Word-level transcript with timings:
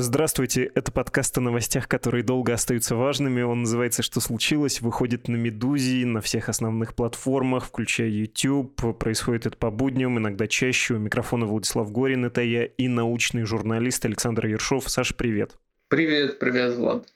Здравствуйте, 0.00 0.70
это 0.76 0.92
подкаст 0.92 1.36
о 1.38 1.40
новостях, 1.40 1.88
которые 1.88 2.22
долго 2.22 2.54
остаются 2.54 2.94
важными. 2.94 3.42
Он 3.42 3.62
называется 3.62 4.04
«Что 4.04 4.20
случилось?», 4.20 4.80
выходит 4.80 5.26
на 5.26 5.34
«Медузе», 5.34 6.06
на 6.06 6.20
всех 6.20 6.48
основных 6.48 6.94
платформах, 6.94 7.64
включая 7.66 8.06
YouTube. 8.06 8.96
Происходит 8.96 9.46
это 9.46 9.56
по 9.56 9.72
будням, 9.72 10.16
иногда 10.16 10.46
чаще. 10.46 10.94
У 10.94 10.98
микрофона 10.98 11.46
Владислав 11.46 11.90
Горин, 11.90 12.24
это 12.24 12.42
я, 12.42 12.64
и 12.64 12.86
научный 12.86 13.42
журналист 13.42 14.04
Александр 14.04 14.46
Ершов. 14.46 14.88
Саш, 14.88 15.16
привет. 15.16 15.56
Привет, 15.88 16.38
привет, 16.38 16.76
Влад. 16.76 17.08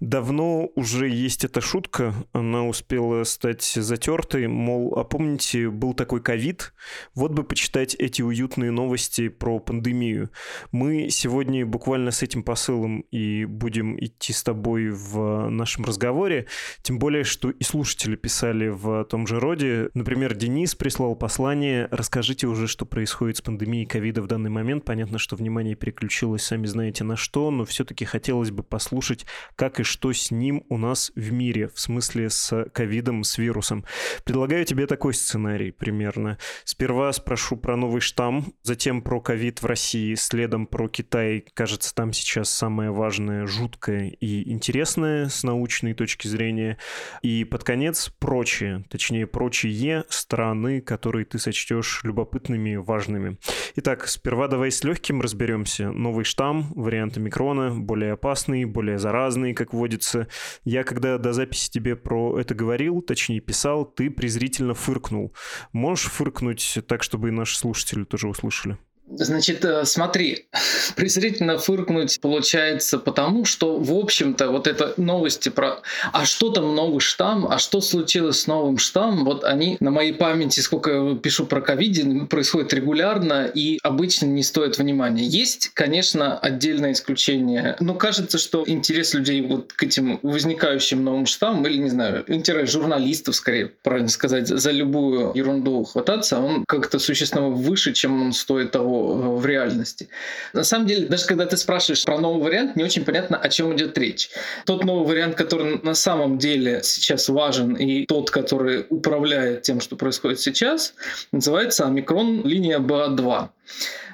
Давно 0.00 0.68
уже 0.74 1.08
есть 1.08 1.44
эта 1.44 1.60
шутка, 1.60 2.14
она 2.32 2.66
успела 2.66 3.24
стать 3.24 3.62
затертой, 3.62 4.46
мол, 4.46 4.98
а 4.98 5.04
помните, 5.04 5.70
был 5.70 5.94
такой 5.94 6.20
ковид? 6.20 6.72
Вот 7.14 7.32
бы 7.32 7.44
почитать 7.44 7.94
эти 7.94 8.22
уютные 8.22 8.70
новости 8.70 9.28
про 9.28 9.58
пандемию. 9.58 10.30
Мы 10.72 11.10
сегодня 11.10 11.64
буквально 11.66 12.10
с 12.10 12.22
этим 12.22 12.42
посылом 12.42 13.00
и 13.10 13.44
будем 13.44 13.98
идти 14.02 14.32
с 14.32 14.42
тобой 14.42 14.90
в 14.90 15.48
нашем 15.48 15.84
разговоре, 15.84 16.46
тем 16.82 16.98
более, 16.98 17.24
что 17.24 17.50
и 17.50 17.62
слушатели 17.62 18.16
писали 18.16 18.68
в 18.68 19.04
том 19.04 19.26
же 19.26 19.40
роде. 19.40 19.90
Например, 19.94 20.34
Денис 20.34 20.74
прислал 20.74 21.14
послание, 21.16 21.88
расскажите 21.90 22.46
уже, 22.46 22.66
что 22.66 22.86
происходит 22.86 23.38
с 23.38 23.42
пандемией 23.42 23.86
ковида 23.86 24.22
в 24.22 24.26
данный 24.26 24.50
момент. 24.50 24.84
Понятно, 24.84 25.18
что 25.18 25.36
внимание 25.36 25.74
переключилось, 25.74 26.42
сами 26.42 26.66
знаете 26.66 27.04
на 27.04 27.16
что, 27.16 27.50
но 27.50 27.64
все-таки 27.64 28.04
хотелось 28.04 28.50
бы 28.50 28.62
послушать, 28.62 29.26
как 29.56 29.80
и 29.80 29.82
что 29.82 30.12
с 30.12 30.30
ним 30.30 30.64
у 30.68 30.78
нас 30.78 31.10
в 31.16 31.32
мире, 31.32 31.68
в 31.68 31.80
смысле 31.80 32.30
с 32.30 32.68
ковидом, 32.72 33.24
с 33.24 33.38
вирусом. 33.38 33.84
Предлагаю 34.24 34.64
тебе 34.64 34.86
такой 34.86 35.14
сценарий 35.14 35.72
примерно. 35.72 36.38
Сперва 36.64 37.12
спрошу 37.12 37.56
про 37.56 37.76
новый 37.76 38.00
штамм, 38.00 38.52
затем 38.62 39.02
про 39.02 39.20
ковид 39.20 39.62
в 39.62 39.66
России, 39.66 40.14
следом 40.14 40.66
про 40.66 40.88
Китай. 40.88 41.44
Кажется, 41.54 41.94
там 41.94 42.12
сейчас 42.12 42.50
самое 42.50 42.90
важное, 42.90 43.46
жуткое 43.46 44.10
и 44.10 44.50
интересное 44.50 45.28
с 45.28 45.42
научной 45.42 45.94
точки 45.94 46.28
зрения. 46.28 46.76
И 47.22 47.44
под 47.44 47.64
конец 47.64 48.12
прочие, 48.18 48.84
точнее 48.90 49.26
прочие 49.26 50.04
страны, 50.08 50.80
которые 50.80 51.24
ты 51.24 51.38
сочтешь 51.38 52.00
любопытными, 52.04 52.76
важными. 52.76 53.38
Итак, 53.76 54.06
сперва 54.08 54.48
давай 54.48 54.70
с 54.70 54.84
легким 54.84 55.20
разберемся. 55.20 55.90
Новый 55.90 56.24
штамм, 56.24 56.72
варианты 56.74 57.20
микрона, 57.20 57.74
более 57.74 58.12
опасный, 58.12 58.64
более 58.64 58.98
заразный, 58.98 59.35
как 59.54 59.72
водится. 59.72 60.28
Я 60.64 60.84
когда 60.84 61.18
до 61.18 61.32
записи 61.32 61.70
тебе 61.70 61.96
про 61.96 62.38
это 62.38 62.54
говорил, 62.54 63.02
точнее 63.02 63.40
писал, 63.40 63.84
ты 63.84 64.10
презрительно 64.10 64.74
фыркнул. 64.74 65.34
Можешь 65.72 66.10
фыркнуть 66.10 66.78
так, 66.86 67.02
чтобы 67.02 67.28
и 67.28 67.32
наши 67.32 67.56
слушатели 67.56 68.04
тоже 68.04 68.28
услышали? 68.28 68.78
Значит, 69.08 69.64
э, 69.64 69.84
смотри, 69.84 70.46
презрительно 70.96 71.58
фыркнуть 71.58 72.20
получается 72.20 72.98
потому, 72.98 73.44
что, 73.44 73.78
в 73.78 73.92
общем-то, 73.92 74.50
вот 74.50 74.66
это 74.66 74.94
новости 74.96 75.48
про 75.48 75.82
«а 76.12 76.24
что 76.24 76.50
там 76.50 76.74
новый 76.74 77.00
штамм?», 77.00 77.46
«а 77.46 77.58
что 77.58 77.80
случилось 77.80 78.40
с 78.40 78.46
новым 78.46 78.78
штаммом?», 78.78 79.24
вот 79.24 79.44
они 79.44 79.76
на 79.78 79.90
моей 79.90 80.12
памяти, 80.12 80.60
сколько 80.60 80.90
я 80.90 81.14
пишу 81.14 81.46
про 81.46 81.60
ковиде, 81.60 82.26
происходит 82.28 82.74
регулярно 82.74 83.46
и 83.46 83.78
обычно 83.82 84.26
не 84.26 84.42
стоит 84.42 84.78
внимания. 84.78 85.24
Есть, 85.24 85.70
конечно, 85.74 86.36
отдельное 86.38 86.92
исключение, 86.92 87.76
но 87.78 87.94
кажется, 87.94 88.38
что 88.38 88.64
интерес 88.66 89.14
людей 89.14 89.40
вот 89.42 89.72
к 89.72 89.82
этим 89.84 90.18
возникающим 90.22 91.04
новым 91.04 91.26
штаммам, 91.26 91.64
или, 91.66 91.78
не 91.78 91.90
знаю, 91.90 92.24
интерес 92.26 92.70
журналистов, 92.70 93.36
скорее, 93.36 93.72
правильно 93.82 94.08
сказать, 94.08 94.48
за 94.48 94.70
любую 94.72 95.32
ерунду 95.34 95.84
хвататься, 95.84 96.40
он 96.40 96.64
как-то 96.66 96.98
существенно 96.98 97.48
выше, 97.48 97.92
чем 97.92 98.20
он 98.20 98.32
стоит 98.32 98.72
того, 98.72 98.95
в 99.02 99.46
реальности. 99.46 100.08
На 100.52 100.64
самом 100.64 100.86
деле, 100.86 101.06
даже 101.06 101.26
когда 101.26 101.46
ты 101.46 101.56
спрашиваешь 101.56 102.04
про 102.04 102.18
новый 102.18 102.42
вариант, 102.42 102.76
не 102.76 102.84
очень 102.84 103.04
понятно, 103.04 103.36
о 103.36 103.48
чем 103.48 103.74
идет 103.74 103.96
речь. 103.98 104.30
Тот 104.64 104.84
новый 104.84 105.06
вариант, 105.06 105.36
который 105.36 105.80
на 105.82 105.94
самом 105.94 106.38
деле 106.38 106.80
сейчас 106.82 107.28
важен, 107.28 107.74
и 107.74 108.06
тот, 108.06 108.30
который 108.30 108.86
управляет 108.88 109.62
тем, 109.62 109.80
что 109.80 109.96
происходит 109.96 110.40
сейчас, 110.40 110.94
называется 111.32 111.86
омикрон 111.86 112.42
линия 112.44 112.78
БА2. 112.78 113.48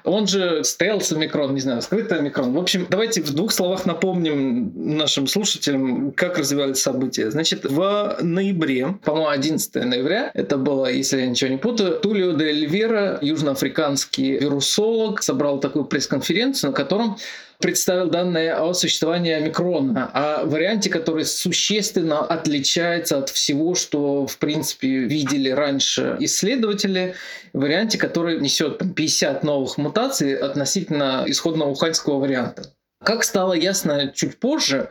Он 0.05 0.27
же 0.27 0.65
стелс 0.65 1.13
омикрон, 1.13 1.55
не 1.55 1.61
знаю, 1.61 1.81
скрытый 1.83 2.19
омикрон. 2.19 2.53
В 2.53 2.59
общем, 2.59 2.87
давайте 2.91 3.23
в 3.23 3.33
двух 3.35 3.53
словах 3.53 3.87
напомним 3.87 4.73
нашим 4.75 5.27
слушателям, 5.29 6.13
как 6.13 6.39
развивались 6.39 6.79
события. 6.79 7.31
Значит, 7.31 7.65
в 7.65 8.19
ноябре, 8.21 8.97
по-моему, 9.05 9.29
11 9.29 9.75
ноября, 9.77 10.31
это 10.35 10.57
было, 10.57 10.87
если 10.91 11.21
я 11.21 11.27
ничего 11.27 11.51
не 11.51 11.57
путаю, 11.57 12.01
Тулио 12.01 12.33
де 12.33 12.47
Эльвера, 12.47 13.19
южноафриканский 13.23 14.39
вирусолог, 14.73 15.23
собрал 15.23 15.61
такую 15.61 15.85
пресс-конференцию, 15.85 16.71
на 16.71 16.77
котором 16.77 17.17
представил 17.59 18.11
данные 18.11 18.55
о 18.55 18.75
существовании 18.75 19.33
омикрона, 19.33 20.11
о 20.13 20.45
варианте, 20.45 20.91
который 20.91 21.25
существенно 21.25 22.21
отличается 22.21 23.19
от 23.19 23.29
всего, 23.29 23.75
что, 23.75 24.27
в 24.27 24.39
принципе, 24.39 24.89
видели 24.89 25.51
раньше 25.51 26.17
исследователи, 26.21 27.15
варианте, 27.53 27.99
который 27.99 28.41
несет 28.41 28.79
50 28.79 29.45
новых 29.45 29.79
мутаций 29.79 30.35
относительно 30.35 31.25
исходного 31.27 31.71
уханьского 31.71 32.19
варианта. 32.19 32.65
Как 33.05 33.25
стало 33.25 33.53
ясно 33.53 34.13
чуть 34.15 34.39
позже, 34.39 34.89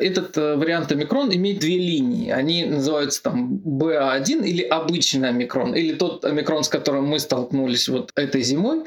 этот 0.00 0.36
э, 0.38 0.56
вариант 0.56 0.90
омикрон 0.92 1.32
имеет 1.34 1.60
две 1.60 1.78
линии. 1.78 2.30
Они 2.30 2.64
называются 2.64 3.22
там 3.22 3.60
BA1 3.64 4.44
или 4.44 4.62
обычный 4.62 5.28
омикрон, 5.28 5.74
или 5.74 5.94
тот 5.94 6.24
омикрон, 6.24 6.64
с 6.64 6.68
которым 6.68 7.06
мы 7.06 7.18
столкнулись 7.18 7.88
вот 7.88 8.12
этой 8.14 8.42
зимой. 8.42 8.84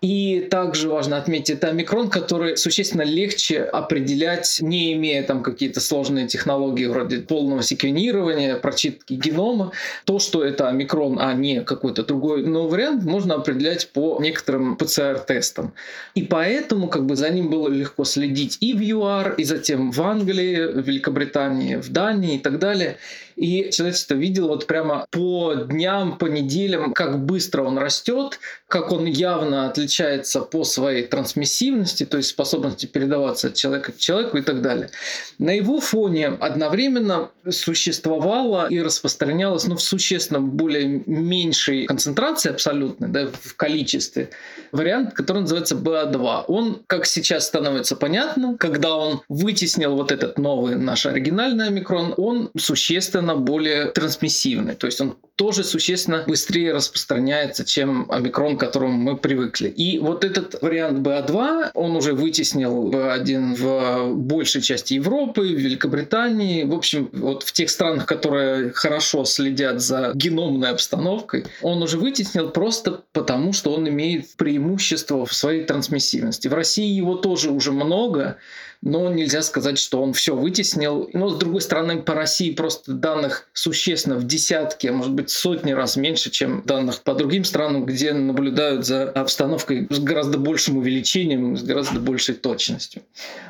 И 0.00 0.46
также 0.50 0.88
важно 0.88 1.16
отметить, 1.16 1.50
это 1.50 1.68
омикрон, 1.68 2.10
который 2.10 2.56
существенно 2.56 3.02
легче 3.02 3.62
определять, 3.62 4.58
не 4.60 4.92
имея 4.94 5.22
там 5.22 5.42
какие-то 5.42 5.80
сложные 5.80 6.26
технологии 6.26 6.86
вроде 6.86 7.18
полного 7.18 7.62
секвенирования, 7.62 8.56
прочитки 8.56 9.14
генома. 9.14 9.72
То, 10.04 10.18
что 10.18 10.44
это 10.44 10.68
омикрон, 10.68 11.18
а 11.20 11.32
не 11.34 11.62
какой-то 11.62 12.04
другой 12.04 12.44
новый 12.44 12.70
вариант, 12.70 13.04
можно 13.04 13.34
определять 13.34 13.88
по 13.90 14.18
некоторым 14.20 14.76
ПЦР-тестам. 14.76 15.72
И 16.14 16.22
поэтому 16.22 16.88
как 16.88 17.06
бы 17.06 17.16
за 17.16 17.30
ним 17.30 17.50
было 17.50 17.68
легко 17.68 18.04
следить 18.04 18.58
и 18.60 18.74
в 18.74 18.80
ЮАР, 18.80 19.34
и 19.38 19.44
затем 19.44 19.90
в 19.90 20.00
Англии, 20.02 20.66
в 20.66 20.86
Великобритании, 20.86 21.76
в 21.76 21.90
Дании 21.90 22.36
и 22.36 22.38
так 22.38 22.58
далее. 22.58 22.98
И 23.36 23.70
человечество 23.72 24.14
видело 24.14 24.48
вот 24.48 24.66
прямо 24.66 25.06
по 25.10 25.54
дням, 25.54 26.18
по 26.18 26.26
неделям, 26.26 26.92
как 26.92 27.24
быстро 27.24 27.62
он 27.62 27.78
растет, 27.78 28.38
как 28.68 28.92
он 28.92 29.04
явно 29.06 29.68
отличается 29.68 30.40
по 30.40 30.64
своей 30.64 31.06
трансмиссивности, 31.06 32.04
то 32.04 32.16
есть 32.16 32.30
способности 32.30 32.86
передаваться 32.86 33.48
от 33.48 33.54
человека 33.54 33.92
к 33.92 33.98
человеку 33.98 34.38
и 34.38 34.42
так 34.42 34.62
далее. 34.62 34.90
На 35.38 35.50
его 35.50 35.80
фоне 35.80 36.28
одновременно 36.28 37.30
существовало 37.50 38.68
и 38.68 38.80
распространялось 38.80 39.66
ну, 39.66 39.76
в 39.76 39.82
существенно 39.82 40.40
более 40.40 41.02
меньшей 41.06 41.86
концентрации 41.86 42.50
абсолютной, 42.50 43.08
да, 43.08 43.26
в 43.26 43.56
количестве, 43.56 44.30
вариант, 44.72 45.14
который 45.14 45.42
называется 45.42 45.74
BA2. 45.74 46.44
Он, 46.48 46.82
как 46.86 47.06
сейчас 47.06 47.46
становится 47.46 47.96
понятно, 47.96 48.56
когда 48.58 48.96
он 48.96 49.22
вытеснил 49.28 49.94
вот 49.96 50.12
этот 50.12 50.38
новый 50.38 50.76
наш 50.76 51.06
оригинальный 51.06 51.68
омикрон, 51.68 52.14
он 52.16 52.50
существенно 52.56 53.23
существенно 53.24 53.36
более 53.36 53.86
трансмиссивный. 53.86 54.74
То 54.74 54.86
есть 54.86 55.00
он 55.00 55.16
тоже 55.36 55.64
существенно 55.64 56.24
быстрее 56.26 56.72
распространяется, 56.72 57.64
чем 57.64 58.06
омикрон, 58.10 58.56
к 58.56 58.60
которому 58.60 58.96
мы 58.96 59.16
привыкли. 59.16 59.68
И 59.68 59.98
вот 59.98 60.24
этот 60.24 60.62
вариант 60.62 61.06
BA2, 61.06 61.70
он 61.74 61.96
уже 61.96 62.12
вытеснил 62.12 62.90
B1 62.90 63.56
в 63.56 64.14
большей 64.14 64.62
части 64.62 64.94
Европы, 64.94 65.42
в 65.42 65.58
Великобритании, 65.58 66.64
в 66.64 66.72
общем, 66.72 67.08
вот 67.12 67.42
в 67.42 67.52
тех 67.52 67.68
странах, 67.68 68.06
которые 68.06 68.70
хорошо 68.72 69.24
следят 69.24 69.80
за 69.80 70.12
геномной 70.14 70.70
обстановкой, 70.70 71.44
он 71.62 71.82
уже 71.82 71.98
вытеснил 71.98 72.50
просто 72.50 73.02
потому, 73.12 73.52
что 73.52 73.74
он 73.74 73.88
имеет 73.88 74.36
преимущество 74.36 75.24
в 75.24 75.32
своей 75.32 75.64
трансмиссивности. 75.64 76.48
В 76.48 76.54
России 76.54 76.94
его 76.96 77.16
тоже 77.16 77.50
уже 77.50 77.72
много, 77.72 78.36
но 78.84 79.10
нельзя 79.10 79.42
сказать, 79.42 79.78
что 79.78 80.02
он 80.02 80.12
все 80.12 80.36
вытеснил. 80.36 81.08
Но, 81.14 81.30
с 81.30 81.38
другой 81.38 81.62
стороны, 81.62 82.02
по 82.02 82.14
России 82.14 82.52
просто 82.52 82.92
данных 82.92 83.48
существенно 83.54 84.16
в 84.16 84.26
десятки, 84.26 84.88
а 84.88 84.92
может 84.92 85.14
быть 85.14 85.30
сотни 85.30 85.72
раз 85.72 85.96
меньше, 85.96 86.30
чем 86.30 86.62
данных 86.66 87.00
по 87.00 87.14
другим 87.14 87.44
странам, 87.44 87.86
где 87.86 88.12
наблюдают 88.12 88.84
за 88.84 89.10
обстановкой 89.10 89.86
с 89.88 89.98
гораздо 89.98 90.36
большим 90.36 90.76
увеличением, 90.76 91.56
с 91.56 91.62
гораздо 91.62 91.98
большей 91.98 92.34
точностью. 92.34 93.02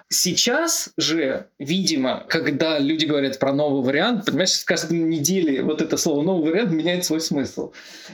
Сейчас 0.09 0.91
же, 0.97 1.47
видимо, 1.59 2.25
когда 2.29 2.79
люди 2.79 3.05
говорят 3.05 3.41
про 3.41 3.53
новый 3.53 3.83
вариант, 3.83 4.27
понимаешь, 4.27 4.53
с 4.53 4.65
каждой 4.65 4.99
недели 4.99 5.61
вот 5.61 5.83
это 5.83 5.97
слово 5.97 6.23
«новый 6.23 6.53
вариант» 6.53 6.71
меняет 6.71 7.05
свой 7.05 7.21
смысл. 7.21 7.73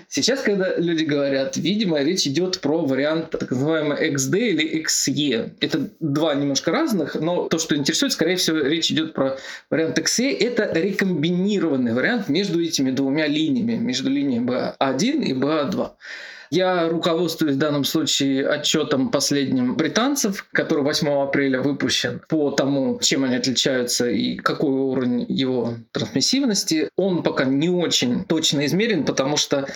Сейчас, 0.08 0.40
когда 0.40 0.74
люди 0.76 1.04
говорят, 1.04 1.58
видимо, 1.58 2.00
речь 2.00 2.26
идет 2.26 2.60
про 2.60 2.78
вариант 2.78 3.30
так 3.30 3.50
называемый 3.50 4.10
XD 4.14 4.38
или 4.38 4.82
XE. 4.82 5.50
Это 5.60 5.90
два 6.00 6.34
немножко 6.34 6.70
разных, 6.70 7.09
но 7.14 7.48
то, 7.48 7.58
что 7.58 7.76
интересует, 7.76 8.12
скорее 8.12 8.36
всего, 8.36 8.58
речь 8.58 8.90
идет 8.90 9.14
про 9.14 9.38
вариант 9.70 9.98
XE. 9.98 10.36
Это 10.38 10.70
рекомбинированный 10.72 11.94
вариант 11.94 12.28
между 12.28 12.62
этими 12.62 12.90
двумя 12.90 13.26
линиями, 13.26 13.74
между 13.74 14.10
линией 14.10 14.40
BA1 14.40 15.24
и 15.24 15.32
BA2. 15.32 15.90
Я 16.50 16.88
руководствуюсь 16.88 17.54
в 17.54 17.58
данном 17.58 17.84
случае 17.84 18.48
отчетом 18.48 19.10
последним 19.10 19.76
британцев, 19.76 20.46
который 20.52 20.82
8 20.82 21.08
апреля 21.08 21.60
выпущен 21.60 22.20
по 22.28 22.50
тому, 22.50 22.98
чем 23.00 23.22
они 23.22 23.36
отличаются 23.36 24.10
и 24.10 24.34
какой 24.34 24.72
уровень 24.72 25.26
его 25.28 25.74
трансмиссивности. 25.92 26.90
Он 26.96 27.22
пока 27.22 27.44
не 27.44 27.68
очень 27.68 28.24
точно 28.24 28.66
измерен, 28.66 29.04
потому 29.04 29.36
что 29.36 29.68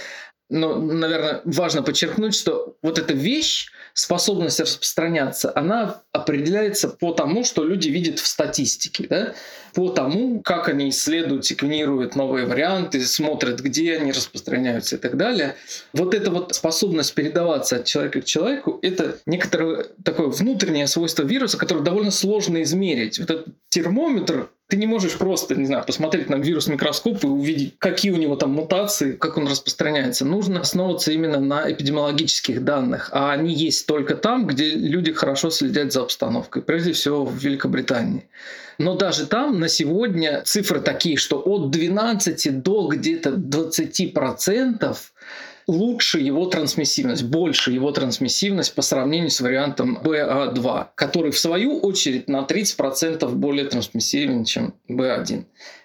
но, 0.50 0.78
наверное, 0.78 1.40
важно 1.44 1.82
подчеркнуть, 1.82 2.34
что 2.34 2.76
вот 2.82 2.98
эта 2.98 3.14
вещь, 3.14 3.70
способность 3.94 4.61
распространяться, 4.61 5.52
она 5.55 6.02
определяется 6.12 6.88
по 6.88 7.12
тому, 7.12 7.44
что 7.44 7.64
люди 7.64 7.88
видят 7.88 8.19
в 8.19 8.26
статистике, 8.26 9.06
да? 9.08 9.35
по 9.73 9.88
тому, 9.88 10.41
как 10.43 10.69
они 10.69 10.91
исследуют, 10.91 11.46
секвенируют 11.46 12.17
новые 12.17 12.46
варианты, 12.46 13.00
смотрят, 13.00 13.61
где 13.61 13.96
они 13.96 14.12
распространяются 14.12 14.96
и 14.96 14.99
так 14.99 15.17
далее. 15.17 15.56
Вот 15.93 16.14
эта 16.14 16.31
вот 16.31 16.55
способность 16.55 17.14
передаваться 17.14 17.76
от 17.76 17.85
человека 17.85 18.20
к 18.20 18.25
человеку— 18.25 18.79
это 18.82 19.19
некоторое 19.26 19.87
такое 20.05 20.29
внутреннее 20.29 20.87
свойство 20.87 21.23
вируса, 21.23 21.56
которое 21.56 21.81
довольно 21.81 22.11
сложно 22.11 22.62
измерить. 22.62 23.19
Вот 23.19 23.31
этот 23.31 23.46
термометр 23.69 24.50
ты 24.69 24.76
не 24.78 24.87
можешь 24.87 25.19
просто, 25.19 25.55
не 25.55 25.66
знаю, 25.66 25.84
посмотреть 25.84 26.31
на 26.31 26.37
вирус 26.37 26.69
микроскоп 26.69 27.22
и 27.25 27.26
увидеть, 27.26 27.75
какие 27.78 28.12
у 28.12 28.16
него 28.16 28.34
там 28.34 28.52
мутации, 28.52 29.12
как 29.12 29.37
он 29.37 29.46
распространяется. 29.46 30.25
Нужно 30.25 30.61
основываться 30.61 31.12
именно 31.12 31.38
на 31.38 31.70
эпидемиологических 31.70 32.64
данных, 32.64 33.11
а 33.12 33.32
они 33.32 33.52
есть 33.52 33.87
только 33.87 34.14
там, 34.14 34.46
где 34.46 34.70
люди 34.70 35.12
хорошо 35.12 35.50
следят 35.50 35.93
за 35.93 36.02
обстановкой, 36.02 36.62
прежде 36.62 36.93
всего 36.93 37.25
в 37.26 37.37
Великобритании. 37.37 38.26
Но 38.78 38.96
даже 38.96 39.26
там 39.26 39.61
на 39.61 39.69
сегодня 39.69 40.43
цифры 40.44 40.81
такие, 40.81 41.17
что 41.17 41.40
от 41.40 41.70
12 41.70 42.62
до 42.62 42.88
где-то 42.88 43.32
20 43.32 44.14
процентов 44.14 45.12
лучше 45.66 46.20
его 46.20 46.46
трансмиссивность, 46.46 47.25
больше 47.25 47.72
его 47.72 47.90
трансмиссивность 47.90 48.75
по 48.75 48.82
сравнению 48.82 49.31
с 49.31 49.40
вариантом 49.40 49.99
BA2, 50.02 50.88
который 50.94 51.31
в 51.31 51.38
свою 51.38 51.78
очередь 51.78 52.28
на 52.28 52.43
30% 52.43 53.28
более 53.34 53.66
трансмиссивен, 53.66 54.44
чем 54.44 54.75
B1. 54.88 55.44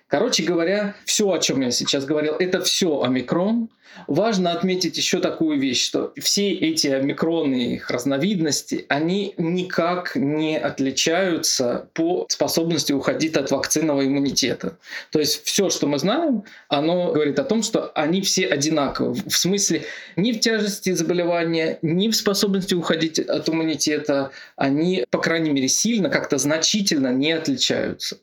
Короче 0.10 0.42
говоря, 0.42 0.96
все, 1.06 1.32
о 1.32 1.38
чем 1.38 1.62
я 1.62 1.70
сейчас 1.70 2.04
говорил, 2.04 2.34
это 2.34 2.62
все 2.62 3.04
омикрон. 3.04 3.70
Важно 4.08 4.54
отметить 4.54 4.98
еще 4.98 5.20
такую 5.20 5.60
вещь, 5.60 5.86
что 5.86 6.14
все 6.20 6.52
эти 6.52 6.88
омикроны 6.88 7.76
их 7.76 7.92
разновидности, 7.92 8.86
они 8.90 9.36
никак 9.38 10.16
не 10.16 10.58
отличаются 10.58 11.90
по 11.94 12.26
способности 12.28 12.92
уходить 12.92 13.36
от 13.36 13.52
вакцинного 13.52 14.04
иммунитета. 14.06 14.80
То 15.12 15.20
есть 15.20 15.44
все, 15.44 15.70
что 15.70 15.86
мы 15.86 16.00
знаем, 16.00 16.44
оно 16.70 17.12
говорит 17.12 17.38
о 17.38 17.44
том, 17.44 17.62
что 17.62 17.92
они 17.94 18.22
все 18.22 18.48
одинаковы. 18.48 19.14
В 19.28 19.38
смысле 19.38 19.84
ни 20.16 20.32
в 20.32 20.40
тяжести 20.40 20.92
заболевания, 20.94 21.78
ни 21.84 22.10
в 22.10 22.16
способности 22.16 22.74
уходить 22.74 23.20
от 23.20 23.48
иммунитета, 23.48 24.32
они, 24.56 25.06
по 25.12 25.20
крайней 25.20 25.52
мере, 25.52 25.68
сильно, 25.68 26.10
как-то 26.10 26.40
значительно 26.40 27.14
не 27.14 27.32
отличаются. 27.32 28.18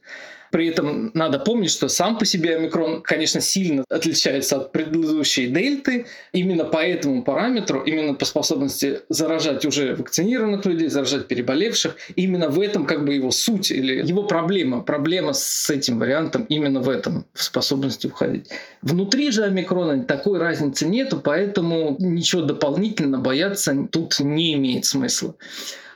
При 0.50 0.68
этом 0.68 1.10
надо 1.14 1.38
помнить, 1.38 1.70
что 1.70 1.88
сам 1.88 2.18
по 2.18 2.24
себе 2.24 2.56
омикрон, 2.56 3.02
конечно, 3.02 3.40
сильно 3.40 3.84
отличается 3.88 4.56
от 4.56 4.72
предыдущей 4.72 5.48
дельты. 5.48 6.06
Именно 6.32 6.64
по 6.64 6.78
этому 6.78 7.22
параметру, 7.22 7.82
именно 7.82 8.14
по 8.14 8.24
способности 8.24 9.00
заражать 9.08 9.64
уже 9.64 9.94
вакцинированных 9.94 10.64
людей, 10.64 10.88
заражать 10.88 11.28
переболевших, 11.28 11.96
именно 12.14 12.48
в 12.48 12.60
этом 12.60 12.86
как 12.86 13.04
бы 13.04 13.14
его 13.14 13.30
суть 13.30 13.70
или 13.70 14.06
его 14.06 14.22
проблема. 14.24 14.82
Проблема 14.82 15.32
с 15.32 15.70
этим 15.70 15.98
вариантом 15.98 16.44
именно 16.48 16.80
в 16.80 16.88
этом, 16.88 17.26
в 17.32 17.42
способности 17.42 18.06
уходить. 18.06 18.48
Внутри 18.82 19.30
же 19.30 19.44
омикрона 19.44 20.04
такой 20.04 20.38
разницы 20.38 20.86
нету, 20.86 21.20
поэтому 21.22 21.96
ничего 21.98 22.42
дополнительно 22.42 23.18
бояться 23.18 23.86
тут 23.90 24.20
не 24.20 24.54
имеет 24.54 24.84
смысла. 24.84 25.34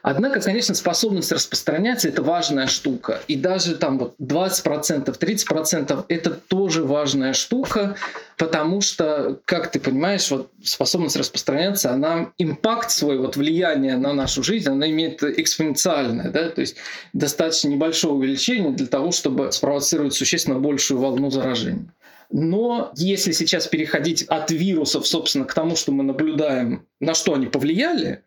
Однако, 0.02 0.41
конечно, 0.41 0.75
способность 0.75 1.31
распространяться– 1.31 2.08
это 2.11 2.23
важная 2.23 2.67
штука. 2.67 3.20
И 3.29 3.37
даже 3.37 3.75
там 3.75 3.99
вот 3.99 4.14
20%, 4.19 5.19
30%– 5.19 6.05
это 6.08 6.31
тоже 6.31 6.85
важная 6.85 7.35
штука, 7.35 7.97
потому 8.38 8.81
что, 8.81 9.38
как 9.44 9.70
ты 9.70 9.79
понимаешь, 9.79 10.31
вот 10.31 10.50
способность 10.62 11.17
распространяться, 11.17 11.93
она 11.93 12.32
импакт 12.38 12.91
свой, 12.91 13.19
вот 13.19 13.37
влияние 13.37 13.99
на 13.99 14.14
нашу 14.14 14.43
жизнь, 14.43 14.70
она 14.70 14.91
имеет 14.91 15.23
экспоненциальное, 15.23 16.31
да, 16.31 16.49
то 16.49 16.62
есть 16.62 16.76
достаточно 17.12 17.69
небольшое 17.69 18.14
увеличение 18.14 18.73
для 18.73 18.87
того, 18.87 19.12
чтобы 19.12 19.53
спровоцировать 19.53 20.14
существенно 20.14 20.58
большую 20.58 20.99
волну 20.99 21.31
заражения. 21.31 21.93
Но 22.32 22.93
если 22.96 23.32
сейчас 23.32 23.67
переходить 23.67 24.23
от 24.23 24.50
вирусов, 24.53 25.06
собственно, 25.06 25.44
к 25.44 25.53
тому, 25.53 25.75
что 25.75 25.91
мы 25.91 26.05
наблюдаем, 26.05 26.87
на 27.00 27.14
что 27.14 27.35
они 27.35 27.46
повлияли, 27.46 28.23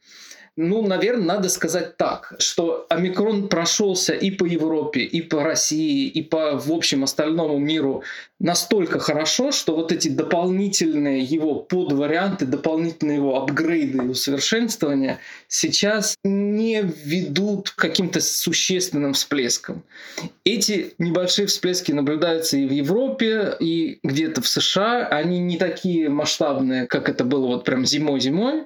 ну, 0.56 0.86
наверное, 0.86 1.36
надо 1.36 1.50
сказать 1.50 1.98
так, 1.98 2.36
что 2.38 2.86
омикрон 2.90 3.48
прошелся 3.48 4.14
и 4.14 4.30
по 4.30 4.46
Европе, 4.46 5.02
и 5.02 5.22
по 5.22 5.42
России, 5.44 6.08
и 6.08 6.22
по, 6.22 6.58
в 6.58 6.72
общем, 6.72 7.04
остальному 7.04 7.58
миру 7.58 8.04
настолько 8.40 9.00
хорошо, 9.00 9.52
что 9.52 9.76
вот 9.76 9.92
эти 9.92 10.10
дополнительные 10.10 11.24
его 11.24 11.56
подварианты, 11.56 12.46
дополнительные 12.46 13.18
его 13.18 13.42
апгрейды 13.42 13.98
и 13.98 14.10
усовершенствования 14.10 15.20
сейчас 15.48 16.16
не 16.24 16.84
ведут 16.84 17.72
к 17.72 17.76
каким-то 17.76 18.22
существенным 18.22 19.14
всплескам. 19.14 19.84
Эти 20.44 20.94
небольшие 21.00 21.48
всплески 21.48 21.92
наблюдаются 21.92 22.58
и 22.58 22.68
в 22.68 22.72
Европе, 22.72 23.56
и 23.60 23.98
где-то 24.04 24.42
в 24.42 24.48
США. 24.48 25.08
Они 25.08 25.40
не 25.40 25.58
такие 25.58 26.10
масштабные, 26.10 26.86
как 26.86 27.10
это 27.10 27.24
было 27.24 27.48
вот 27.48 27.64
прям 27.64 27.86
зимой-зимой, 27.86 28.66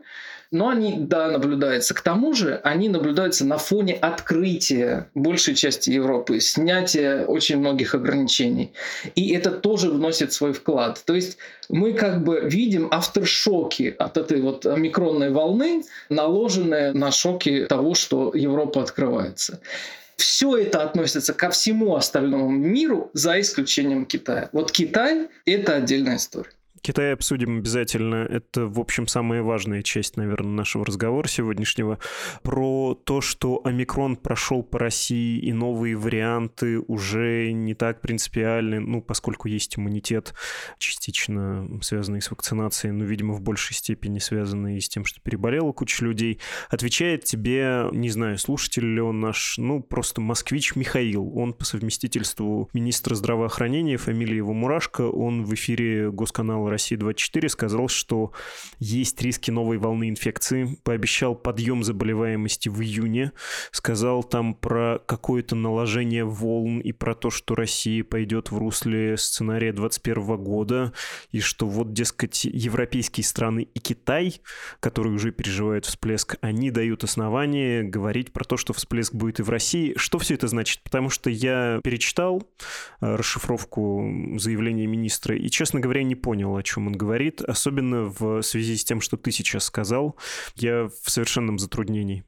но 0.52 0.70
они, 0.70 0.96
да, 0.98 1.30
наблюдаются. 1.32 1.94
К 1.94 2.02
тому 2.02 2.34
же 2.34 2.60
они 2.64 2.90
наблюдаются 2.90 3.46
на 3.46 3.58
фоне 3.58 3.94
открытия 3.94 5.10
большей 5.16 5.56
части 5.56 5.90
Европы, 5.90 6.40
снятия 6.40 7.26
очень 7.26 7.58
многих 7.58 7.96
ограничений. 7.96 8.74
И 9.16 9.34
это 9.34 9.52
тоже 9.52 9.90
вносит 9.90 10.34
свой 10.34 10.54
вклад. 10.54 11.02
То 11.06 11.16
есть 11.16 11.38
мы 11.70 11.94
как 11.94 12.24
бы 12.24 12.42
видим 12.44 12.88
авторшоки 12.92 13.96
от 13.98 14.18
этой 14.18 14.42
вот 14.42 14.66
микронной 14.66 15.32
волны, 15.32 15.84
наложенные 16.10 16.94
на 16.94 17.12
шоки 17.12 17.66
того, 17.68 17.94
что 17.94 18.32
Европа 18.34 18.82
открывается. 18.82 19.60
Все 20.16 20.58
это 20.58 20.82
относится 20.82 21.34
ко 21.34 21.52
всему 21.52 21.96
остальному 21.96 22.50
миру, 22.50 23.12
за 23.14 23.40
исключением 23.40 24.06
Китая. 24.06 24.50
Вот 24.52 24.72
Китай— 24.72 25.28
это 25.46 25.76
отдельная 25.76 26.16
история. 26.16 26.50
Китай 26.88 27.12
обсудим 27.12 27.58
обязательно. 27.58 28.16
Это, 28.16 28.66
в 28.66 28.80
общем, 28.80 29.08
самая 29.08 29.44
важная 29.44 29.84
часть, 29.84 30.16
наверное, 30.16 30.54
нашего 30.54 30.86
разговора 30.86 31.28
сегодняшнего. 31.28 32.00
Про 32.44 32.98
то, 33.04 33.20
что 33.20 33.60
омикрон 33.66 34.16
прошел 34.16 34.64
по 34.64 34.80
России 34.80 35.38
и 35.38 35.52
новые 35.52 35.98
варианты 35.98 36.80
уже 36.80 37.52
не 37.52 37.74
так 37.74 38.00
принципиальны, 38.00 38.80
ну, 38.80 39.02
поскольку 39.02 39.50
есть 39.50 39.78
иммунитет, 39.78 40.34
частично 40.78 41.68
связанный 41.82 42.22
с 42.22 42.32
вакцинацией, 42.32 42.94
но, 42.94 43.04
видимо, 43.04 43.34
в 43.34 43.42
большей 43.42 43.76
степени 43.76 44.20
связанный 44.20 44.80
с 44.80 44.88
тем, 44.88 45.04
что 45.04 45.20
переболела 45.20 45.74
куча 45.74 46.06
людей. 46.06 46.40
Отвечает 46.70 47.26
тебе, 47.26 47.90
не 47.92 48.10
знаю, 48.10 48.38
слушатель 48.38 48.86
ли 48.86 49.02
он 49.02 49.20
наш, 49.20 49.58
ну, 49.58 49.84
просто 49.84 50.22
москвич 50.22 50.78
Михаил. 50.78 51.38
Он 51.38 51.52
по 51.52 51.66
совместительству 51.66 52.70
министра 52.72 53.14
здравоохранения, 53.14 53.98
фамилия 53.98 54.38
его 54.38 54.54
Мурашко, 54.54 55.02
он 55.02 55.44
в 55.44 55.54
эфире 55.54 56.12
госканала 56.12 56.77
России-24 56.78 57.50
сказал, 57.50 57.88
что 57.88 58.32
есть 58.80 59.20
риски 59.22 59.50
новой 59.50 59.80
волны 59.80 60.10
инфекции, 60.10 60.78
пообещал 60.84 61.36
подъем 61.36 61.84
заболеваемости 61.84 62.70
в 62.70 62.82
июне, 62.82 63.32
сказал 63.72 64.24
там 64.24 64.54
про 64.54 65.00
какое-то 65.06 65.56
наложение 65.56 66.24
волн 66.24 66.80
и 66.80 66.92
про 66.92 67.16
то, 67.16 67.32
что 67.32 67.56
Россия 67.56 68.04
пойдет 68.04 68.52
в 68.52 68.58
русле 68.58 69.18
сценария 69.18 69.74
2021 69.74 70.38
года, 70.38 70.94
и 71.32 71.40
что 71.40 71.68
вот, 71.68 71.94
дескать, 71.94 72.46
европейские 72.46 73.24
страны 73.24 73.68
и 73.74 73.80
Китай, 73.80 74.40
которые 74.80 75.14
уже 75.14 75.32
переживают 75.32 75.86
всплеск, 75.86 76.36
они 76.42 76.70
дают 76.70 77.04
основания 77.04 77.82
говорить 77.82 78.32
про 78.32 78.44
то, 78.44 78.56
что 78.56 78.74
всплеск 78.74 79.16
будет 79.16 79.40
и 79.40 79.44
в 79.44 79.50
России. 79.50 79.94
Что 79.98 80.20
все 80.20 80.36
это 80.36 80.48
значит? 80.48 80.84
Потому 80.84 81.10
что 81.10 81.32
я 81.32 81.80
перечитал 81.84 82.48
э, 83.02 83.16
расшифровку 83.16 84.38
заявления 84.38 84.86
министра 84.86 85.36
и, 85.36 85.50
честно 85.50 85.80
говоря, 85.80 86.04
не 86.04 86.16
понял, 86.16 86.56
чем 86.68 86.88
он 86.88 86.94
говорит, 86.94 87.42
особенно 87.42 88.04
в 88.04 88.42
связи 88.42 88.76
с 88.76 88.84
тем, 88.84 89.02
что 89.02 89.18
ты 89.18 89.32
сейчас 89.32 89.64
сказал. 89.66 90.16
Я 90.56 90.90
в 91.04 91.10
совершенном 91.10 91.58
затруднении. 91.60 92.24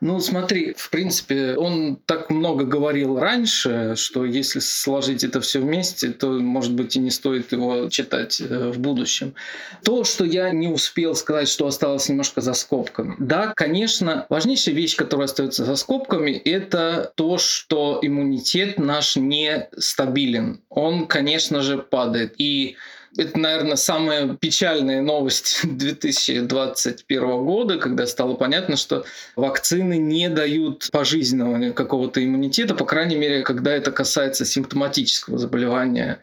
Ну, 0.00 0.20
смотри, 0.20 0.74
в 0.76 0.90
принципе, 0.90 1.56
он 1.56 1.96
так 2.04 2.30
много 2.30 2.64
говорил 2.64 3.18
раньше, 3.18 3.94
что 3.96 4.24
если 4.24 4.58
сложить 4.58 5.24
это 5.24 5.40
все 5.40 5.60
вместе, 5.60 6.10
то, 6.10 6.32
может 6.32 6.74
быть, 6.74 6.96
и 6.96 6.98
не 6.98 7.10
стоит 7.10 7.52
его 7.52 7.88
читать 7.88 8.40
э, 8.40 8.70
в 8.70 8.78
будущем. 8.78 9.34
То, 9.84 10.04
что 10.04 10.24
я 10.24 10.50
не 10.50 10.68
успел 10.68 11.14
сказать, 11.14 11.48
что 11.48 11.66
осталось 11.66 12.08
немножко 12.08 12.40
за 12.40 12.54
скобками. 12.54 13.14
Да, 13.18 13.52
конечно, 13.54 14.26
важнейшая 14.28 14.74
вещь, 14.74 14.96
которая 14.96 15.26
остается 15.26 15.64
за 15.64 15.76
скобками, 15.76 16.32
это 16.32 17.12
то, 17.14 17.38
что 17.38 18.00
иммунитет 18.02 18.78
наш 18.78 19.16
не 19.16 19.68
стабилен. 19.78 20.60
Он, 20.68 21.06
конечно 21.06 21.62
же, 21.62 21.78
падает. 21.78 22.34
И 22.38 22.76
это, 23.16 23.38
наверное, 23.38 23.76
самая 23.76 24.34
печальная 24.34 25.02
новость 25.02 25.60
2021 25.64 27.44
года, 27.44 27.78
когда 27.78 28.06
стало 28.06 28.34
понятно, 28.34 28.76
что 28.76 29.04
вакцины 29.36 29.96
не 29.96 30.28
дают 30.28 30.88
пожизненного 30.92 31.72
какого-то 31.72 32.24
иммунитета, 32.24 32.74
по 32.74 32.84
крайней 32.84 33.16
мере, 33.16 33.42
когда 33.42 33.72
это 33.72 33.92
касается 33.92 34.44
симптоматического 34.44 35.38
заболевания 35.38 36.20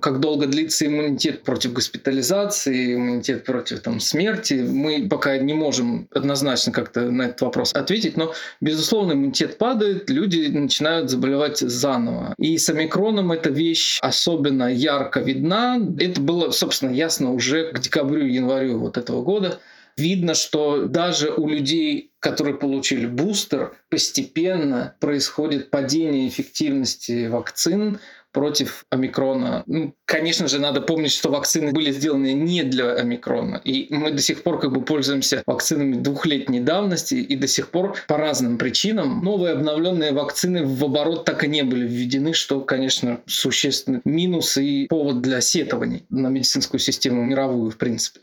как 0.00 0.20
долго 0.20 0.46
длится 0.46 0.86
иммунитет 0.86 1.42
против 1.42 1.72
госпитализации, 1.72 2.94
иммунитет 2.94 3.44
против 3.44 3.80
там, 3.80 4.00
смерти, 4.00 4.54
мы 4.54 5.08
пока 5.08 5.38
не 5.38 5.54
можем 5.54 6.08
однозначно 6.12 6.72
как-то 6.72 7.10
на 7.10 7.22
этот 7.22 7.40
вопрос 7.40 7.74
ответить, 7.74 8.16
но, 8.16 8.32
безусловно, 8.60 9.12
иммунитет 9.12 9.58
падает, 9.58 10.10
люди 10.10 10.48
начинают 10.48 11.10
заболевать 11.10 11.58
заново. 11.58 12.34
И 12.38 12.56
с 12.58 12.68
омикроном 12.68 13.32
эта 13.32 13.50
вещь 13.50 13.98
особенно 14.02 14.72
ярко 14.72 15.20
видна. 15.20 15.78
Это 15.98 16.20
было, 16.20 16.50
собственно, 16.50 16.90
ясно 16.90 17.32
уже 17.32 17.72
к 17.72 17.78
декабрю-январю 17.78 18.78
вот 18.78 18.96
этого 18.96 19.22
года 19.22 19.58
видно, 19.98 20.34
что 20.34 20.86
даже 20.86 21.30
у 21.30 21.48
людей, 21.48 22.12
которые 22.20 22.56
получили 22.56 23.06
бустер, 23.06 23.72
постепенно 23.90 24.94
происходит 25.00 25.70
падение 25.70 26.28
эффективности 26.28 27.26
вакцин, 27.26 27.98
против 28.32 28.84
омикрона. 28.90 29.62
Ну, 29.66 29.94
конечно 30.04 30.48
же, 30.48 30.58
надо 30.58 30.80
помнить, 30.80 31.12
что 31.12 31.30
вакцины 31.30 31.72
были 31.72 31.90
сделаны 31.92 32.32
не 32.32 32.62
для 32.62 32.94
омикрона. 32.94 33.60
И 33.64 33.86
мы 33.90 34.10
до 34.10 34.22
сих 34.22 34.42
пор 34.42 34.60
как 34.60 34.72
бы 34.72 34.82
пользуемся 34.82 35.42
вакцинами 35.46 35.94
двухлетней 35.94 36.60
давности, 36.60 37.14
и 37.14 37.36
до 37.36 37.46
сих 37.46 37.70
пор 37.70 37.96
по 38.06 38.16
разным 38.16 38.58
причинам 38.58 39.22
новые 39.22 39.54
обновленные 39.54 40.12
вакцины 40.12 40.64
в 40.64 40.84
оборот 40.84 41.24
так 41.24 41.44
и 41.44 41.48
не 41.48 41.62
были 41.62 41.86
введены, 41.86 42.32
что, 42.32 42.60
конечно, 42.60 43.20
существенный 43.26 44.00
минус 44.04 44.56
и 44.56 44.86
повод 44.88 45.20
для 45.22 45.40
сетований 45.40 46.04
на 46.10 46.28
медицинскую 46.28 46.80
систему 46.80 47.24
мировую, 47.24 47.70
в 47.70 47.76
принципе. 47.76 48.20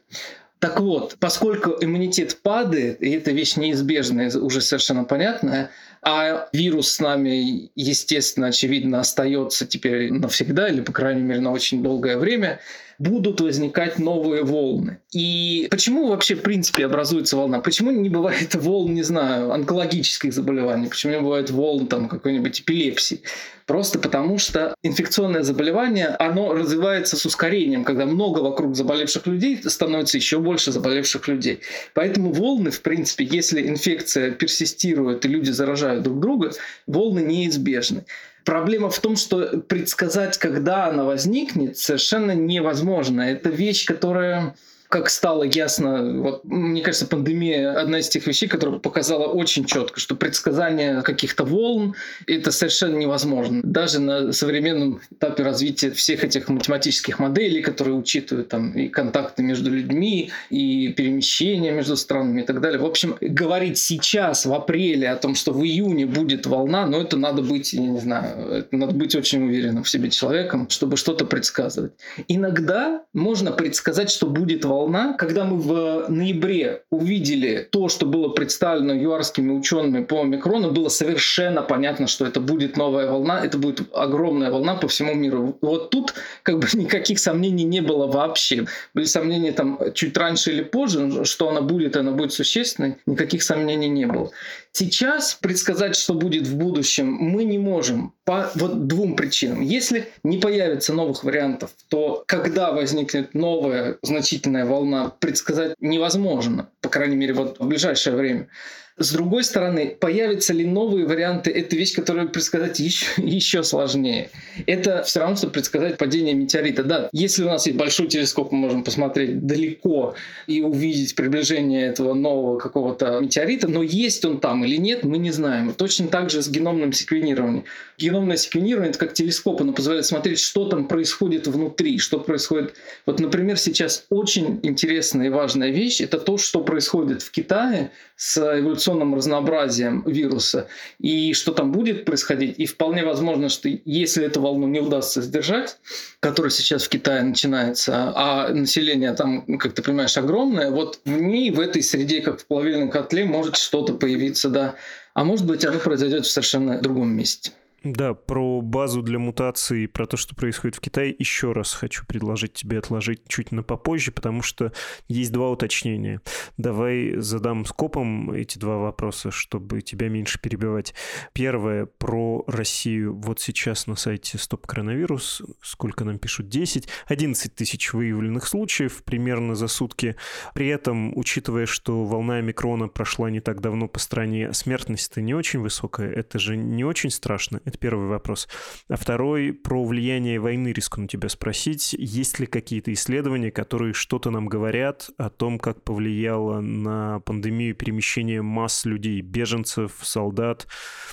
Так 0.60 0.80
вот, 0.80 1.18
поскольку 1.20 1.76
иммунитет 1.82 2.42
падает, 2.42 3.02
и 3.02 3.12
эта 3.12 3.32
вещь 3.32 3.56
неизбежная, 3.56 4.32
уже 4.38 4.62
совершенно 4.62 5.04
понятная, 5.04 5.70
а 6.02 6.48
вирус 6.54 6.94
с 6.94 7.00
нами, 7.00 7.72
естественно, 7.76 8.48
очевидно, 8.48 9.00
остается 9.00 9.66
теперь 9.66 10.12
навсегда, 10.12 10.70
или, 10.70 10.82
по 10.82 10.92
крайней 10.92 11.24
мере, 11.24 11.42
на 11.42 11.52
очень 11.52 11.84
долгое 11.84 12.18
время, 12.18 12.60
будут 13.00 13.42
возникать 13.42 14.00
новые 14.00 14.44
волны. 14.44 15.00
И 15.12 15.68
почему 15.70 16.08
вообще, 16.08 16.36
в 16.36 16.42
принципе, 16.42 16.86
образуется 16.86 17.38
волна? 17.38 17.60
Почему 17.60 17.92
не 17.92 18.10
бывает 18.10 18.56
волн, 18.56 18.94
не 18.94 19.04
знаю, 19.04 19.52
онкологических 19.52 20.34
заболеваний? 20.34 20.88
Почему 20.88 21.14
не 21.14 21.22
бывает 21.22 21.50
волн 21.50 21.88
там 21.88 22.08
какой-нибудь 22.08 22.62
эпилепсии? 22.62 23.22
Просто 23.66 23.98
потому, 23.98 24.38
что 24.38 24.76
инфекционное 24.84 25.42
заболевание, 25.42 26.08
оно 26.20 26.54
развивается 26.54 27.18
с 27.18 27.26
ускорением. 27.26 27.84
Когда 27.84 28.06
много 28.06 28.40
вокруг 28.40 28.76
заболевших 28.76 29.26
людей, 29.26 29.60
становится 29.64 30.18
еще 30.18 30.40
больше 30.40 30.72
заболевших 30.72 31.28
людей. 31.28 31.62
Поэтому 31.94 32.32
волны, 32.32 32.70
в 32.70 32.82
принципе, 32.82 33.26
если 33.26 33.68
инфекция 33.68 34.32
персистирует 34.32 35.26
и 35.26 35.30
люди 35.30 35.50
заражают 35.50 36.04
друг 36.04 36.20
друга, 36.20 36.52
волны 36.86 37.22
неизбежны. 37.22 38.06
Проблема 38.46 38.92
в 38.92 39.00
том, 39.00 39.16
что 39.16 39.58
предсказать, 39.58 40.38
когда 40.38 40.86
она 40.86 41.04
возникнет, 41.04 41.78
совершенно 41.80 42.32
невозможно. 42.32 43.22
Это 43.22 43.50
вещь, 43.50 43.86
которая 43.86 44.56
как 44.90 45.10
стало 45.10 45.44
ясно, 45.44 46.22
вот, 46.22 46.46
мне 46.46 46.82
кажется, 46.82 47.08
пандемия 47.08 47.80
одна 47.80 48.00
из 48.00 48.08
тех 48.08 48.26
вещей, 48.28 48.48
которая 48.48 48.80
показала 48.80 49.26
очень 49.26 49.66
четко, 49.66 50.00
что 50.00 50.16
предсказание 50.16 51.02
каких-то 51.02 51.44
волн 51.44 51.96
это 52.28 52.52
совершенно 52.52 52.96
невозможно. 52.96 53.62
Даже 53.64 54.00
на 54.00 54.32
современном 54.32 55.02
этапе 55.12 55.44
развития 55.44 55.92
всех 55.92 56.24
этих 56.24 56.48
математических 56.50 57.20
моделей, 57.20 57.62
которые 57.62 57.96
учитывают 57.96 58.50
там 58.50 58.72
и 58.74 58.88
контакты 58.88 59.44
между 59.44 59.72
людьми, 59.72 60.32
и 60.50 60.90
перемещения 60.90 61.72
между 61.72 61.98
странами 61.98 62.42
и 62.42 62.46
так 62.46 62.62
далее. 62.62 62.80
В 62.80 62.86
общем, 62.86 63.18
говорить 63.20 63.78
сейчас, 63.78 64.46
в 64.46 64.54
апреле, 64.54 65.10
о 65.10 65.16
том, 65.16 65.36
что 65.36 65.52
в 65.52 65.64
июне 65.64 66.06
будет 66.06 66.46
волна, 66.46 66.86
ну 66.86 67.02
это 67.02 67.18
надо 67.18 67.42
быть, 67.42 67.74
я 67.74 67.82
не 67.82 68.00
знаю, 68.00 68.68
надо 68.72 68.94
быть 68.94 69.16
очень 69.16 69.44
уверенным 69.44 69.84
в 69.84 69.90
себе 69.90 70.10
человеком, 70.10 70.70
чтобы 70.70 70.96
что-то 70.96 71.26
предсказывать. 71.26 71.94
Иногда 72.28 73.04
можно 73.14 73.52
предсказать, 73.52 74.12
что 74.12 74.28
будет 74.28 74.64
волна 74.64 74.75
волна, 74.76 75.14
когда 75.14 75.46
мы 75.46 75.58
в 75.58 76.10
ноябре 76.10 76.84
увидели 76.92 77.68
то, 77.72 77.90
что 77.90 78.06
было 78.06 78.30
представлено 78.30 78.94
юарскими 78.94 79.52
учеными 79.52 80.04
по 80.04 80.22
омикрону, 80.22 80.72
было 80.72 80.90
совершенно 80.90 81.62
понятно, 81.62 82.08
что 82.08 82.26
это 82.26 82.40
будет 82.40 82.78
новая 82.78 83.10
волна, 83.10 83.44
это 83.44 83.58
будет 83.58 83.82
огромная 83.94 84.52
волна 84.52 84.76
по 84.76 84.88
всему 84.88 85.14
миру. 85.14 85.58
Вот 85.62 85.90
тут 85.90 86.14
как 86.44 86.60
бы 86.60 86.68
никаких 86.74 87.20
сомнений 87.20 87.64
не 87.64 87.82
было 87.82 88.08
вообще. 88.08 88.66
Были 88.94 89.06
сомнения 89.06 89.52
там 89.52 89.80
чуть 89.94 90.18
раньше 90.18 90.52
или 90.52 90.64
позже, 90.64 91.26
что 91.26 91.50
она 91.50 91.62
будет, 91.62 91.96
она 91.96 92.12
будет 92.12 92.34
существенной, 92.34 92.98
никаких 93.06 93.44
сомнений 93.44 93.90
не 93.90 94.06
было. 94.06 94.32
Сейчас 94.78 95.36
предсказать, 95.36 95.96
что 95.96 96.14
будет 96.14 96.48
в 96.48 96.58
будущем, 96.58 97.08
мы 97.08 97.46
не 97.46 97.58
можем 97.58 98.14
по 98.26 98.52
вот 98.56 98.88
двум 98.88 99.16
причинам. 99.16 99.62
Если 99.62 100.10
не 100.26 100.38
появится 100.38 100.92
новых 100.92 101.24
вариантов, 101.24 101.70
то 101.88 102.26
когда 102.28 102.74
возникнет 102.74 103.34
новая 103.34 103.98
значительная 104.02 104.66
волна, 104.66 105.14
предсказать 105.18 105.76
невозможно, 105.80 106.68
по 106.82 106.90
крайней 106.90 107.16
мере, 107.16 107.34
вот 107.34 107.58
в 107.58 107.66
ближайшее 107.66 108.18
время. 108.18 108.50
С 108.98 109.12
другой 109.12 109.44
стороны, 109.44 109.94
появятся 110.00 110.54
ли 110.54 110.66
новые 110.66 111.06
варианты, 111.06 111.52
это 111.52 111.76
вещь, 111.76 111.94
которую 111.94 112.30
предсказать 112.30 112.80
еще, 112.80 113.08
еще 113.18 113.62
сложнее. 113.62 114.30
Это 114.68 115.04
все 115.04 115.20
равно, 115.20 115.36
что 115.36 115.50
предсказать 115.50 115.98
падение 115.98 116.34
метеорита. 116.34 116.86
Да, 116.86 117.10
если 117.12 117.44
у 117.44 117.48
нас 117.48 117.66
есть 117.66 117.78
большой 117.78 118.08
телескоп, 118.08 118.54
мы 118.54 118.60
можем 118.60 118.86
посмотреть 118.86 119.46
далеко 119.46 120.16
и 120.48 120.62
увидеть 120.62 121.14
приближение 121.16 121.88
этого 121.88 122.14
нового 122.14 122.58
какого-то 122.58 123.20
метеорита, 123.20 123.68
но 123.68 123.84
есть 123.84 124.24
он 124.24 124.40
там 124.40 124.64
или 124.64 124.78
нет, 124.78 125.04
мы 125.04 125.18
не 125.18 125.32
знаем. 125.32 125.74
Точно 125.74 126.08
так 126.08 126.30
же 126.30 126.42
с 126.42 126.48
геномным 126.48 126.94
секвенированием. 126.94 127.66
Геномное 127.98 128.38
секвенирование— 128.38 128.90
это 128.92 129.00
как 129.00 129.14
телескоп, 129.14 129.60
оно 129.60 129.74
позволяет 129.74 130.06
смотреть, 130.06 130.40
что 130.40 130.70
там 130.70 130.88
происходит 130.88 131.48
внутри, 131.48 132.00
что 132.00 132.18
происходит. 132.18 132.76
Вот, 133.06 133.20
например, 133.20 133.58
сейчас 133.58 134.06
очень 134.10 134.62
интересная 134.64 135.28
и 135.28 135.30
важная 135.30 135.72
вещь— 135.72 136.00
это 136.00 136.18
то, 136.18 136.38
что 136.38 136.62
происходит 136.62 137.24
в 137.24 137.32
Китае 137.32 137.92
с 138.16 138.38
эволюционным 138.38 138.85
мутационным 138.86 139.16
разнообразием 139.16 140.04
вируса 140.06 140.68
и 141.00 141.34
что 141.34 141.54
там 141.54 141.72
будет 141.72 142.06
происходить. 142.06 142.60
И 142.60 142.66
вполне 142.66 143.04
возможно, 143.04 143.50
что 143.50 143.70
если 143.86 144.26
эту 144.26 144.42
волну 144.42 144.68
не 144.68 144.80
удастся 144.80 145.22
сдержать, 145.22 145.78
которая 146.20 146.52
сейчас 146.52 146.84
в 146.84 146.90
Китае 146.90 147.24
начинается, 147.24 148.14
а 148.16 148.50
население 148.50 149.14
там, 149.14 149.58
как 149.58 149.74
ты 149.74 149.82
понимаешь, 149.82 150.18
огромное, 150.18 150.70
вот 150.70 151.00
в 151.06 151.22
ней, 151.22 151.52
в 151.52 151.60
этой 151.60 151.82
среде, 151.82 152.22
как 152.22 152.40
в 152.40 152.46
плавильном 152.46 152.90
котле, 152.90 153.26
может 153.26 153.58
что-то 153.58 153.94
появиться, 153.94 154.50
да. 154.50 154.76
А 155.14 155.24
может 155.24 155.46
быть, 155.46 155.66
оно 155.66 155.80
произойдет 155.80 156.26
в 156.26 156.30
совершенно 156.30 156.80
другом 156.80 157.10
месте. 157.10 157.52
Да, 157.86 158.16
про 158.16 158.62
базу 158.62 159.04
для 159.04 159.20
мутаций, 159.20 159.88
про 159.88 160.08
то, 160.08 160.18
что 160.18 160.34
происходит 160.34 160.76
в 160.76 160.80
Китае, 160.80 161.16
еще 161.20 161.52
раз 161.52 161.72
хочу 161.72 162.04
предложить 162.08 162.54
тебе 162.54 162.80
отложить 162.80 163.28
чуть 163.28 163.52
на 163.52 163.62
попозже, 163.62 164.12
потому 164.12 164.42
что 164.42 164.74
есть 165.08 165.32
два 165.32 165.52
уточнения. 165.52 166.20
Давай 166.58 167.14
задам 167.18 167.64
скопом 167.64 168.32
эти 168.32 168.58
два 168.58 168.80
вопроса, 168.80 169.30
чтобы 169.30 169.84
тебя 169.84 170.10
меньше 170.10 170.42
перебивать. 170.42 170.96
Первое 171.34 171.86
про 171.86 172.44
Россию. 172.48 173.14
Вот 173.18 173.40
сейчас 173.40 173.86
на 173.86 173.96
сайте 173.96 174.40
Стоп 174.40 174.66
Коронавирус, 174.66 175.44
сколько 175.62 176.06
нам 176.06 176.18
пишут, 176.18 176.50
10, 176.50 176.90
11 177.06 177.54
тысяч 177.54 177.94
выявленных 177.94 178.48
случаев 178.48 179.04
примерно 179.04 179.54
за 179.54 179.68
сутки. 179.68 180.16
При 180.56 180.70
этом, 180.70 181.16
учитывая, 181.16 181.68
что 181.68 182.04
волна 182.04 182.42
микрона 182.42 182.88
прошла 182.88 183.30
не 183.30 183.42
так 183.42 183.62
давно 183.62 183.88
по 183.88 184.00
стране, 184.00 184.54
смертность-то 184.54 185.22
не 185.22 185.36
очень 185.36 185.60
высокая, 185.60 186.12
это 186.12 186.40
же 186.40 186.58
не 186.58 186.84
очень 186.84 187.12
страшно 187.12 187.62
Это 187.64 187.75
первый 187.78 188.08
вопрос. 188.08 188.48
А 188.88 188.96
второй 188.96 189.54
про 189.54 189.84
влияние 189.84 190.40
войны 190.40 190.72
рискну 190.74 191.08
тебя 191.08 191.30
спросить. 191.30 191.94
Есть 191.98 192.40
ли 192.40 192.46
какие-то 192.46 192.92
исследования, 192.94 193.52
которые 193.52 193.94
что-то 193.94 194.30
нам 194.30 194.48
говорят 194.48 195.10
о 195.18 195.30
том, 195.30 195.60
как 195.60 195.84
повлияло 195.84 196.60
на 196.62 197.20
пандемию 197.22 197.76
перемещение 197.76 198.42
масс 198.42 198.86
людей, 198.86 199.22
беженцев, 199.22 199.94
солдат, 200.02 200.68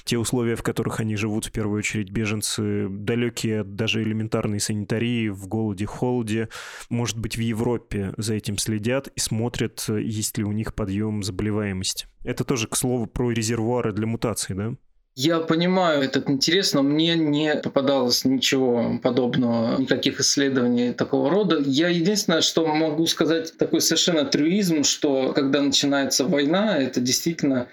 те 0.04 0.18
условия, 0.18 0.56
в 0.56 0.62
которых 0.62 1.00
они 1.00 1.16
живут, 1.16 1.46
в 1.46 1.52
первую 1.52 1.78
очередь 1.78 2.10
беженцы, 2.10 2.88
далекие 2.88 3.60
от 3.60 3.74
даже 3.74 4.02
элементарной 4.02 4.60
санитарии, 4.60 5.28
в 5.28 5.46
голоде, 5.46 5.86
холоде, 5.86 6.48
может 6.90 7.18
быть, 7.18 7.36
в 7.36 7.40
Европе 7.40 8.14
за 8.16 8.34
этим 8.34 8.58
следят 8.58 9.08
и 9.08 9.20
смотрят, 9.20 9.84
есть 9.88 10.38
ли 10.38 10.44
у 10.44 10.52
них 10.52 10.74
подъем 10.74 11.22
заболеваемости. 11.22 12.06
Это 12.24 12.44
тоже, 12.44 12.68
к 12.68 12.76
слову, 12.76 13.06
про 13.06 13.30
резервуары 13.30 13.92
для 13.92 14.06
мутаций, 14.06 14.54
да? 14.54 14.74
Я 15.14 15.40
понимаю 15.40 16.02
этот 16.02 16.30
интерес, 16.30 16.72
но 16.72 16.82
мне 16.82 17.14
не 17.16 17.54
попадалось 17.56 18.24
ничего 18.24 18.98
подобного, 19.02 19.78
никаких 19.78 20.20
исследований 20.20 20.94
такого 20.94 21.28
рода. 21.28 21.60
Я 21.66 21.88
единственное, 21.88 22.40
что 22.40 22.66
могу 22.66 23.06
сказать, 23.06 23.56
такой 23.58 23.82
совершенно 23.82 24.24
трюизм, 24.24 24.84
что 24.84 25.34
когда 25.34 25.60
начинается 25.60 26.24
война, 26.24 26.78
это 26.78 27.00
действительно 27.00 27.68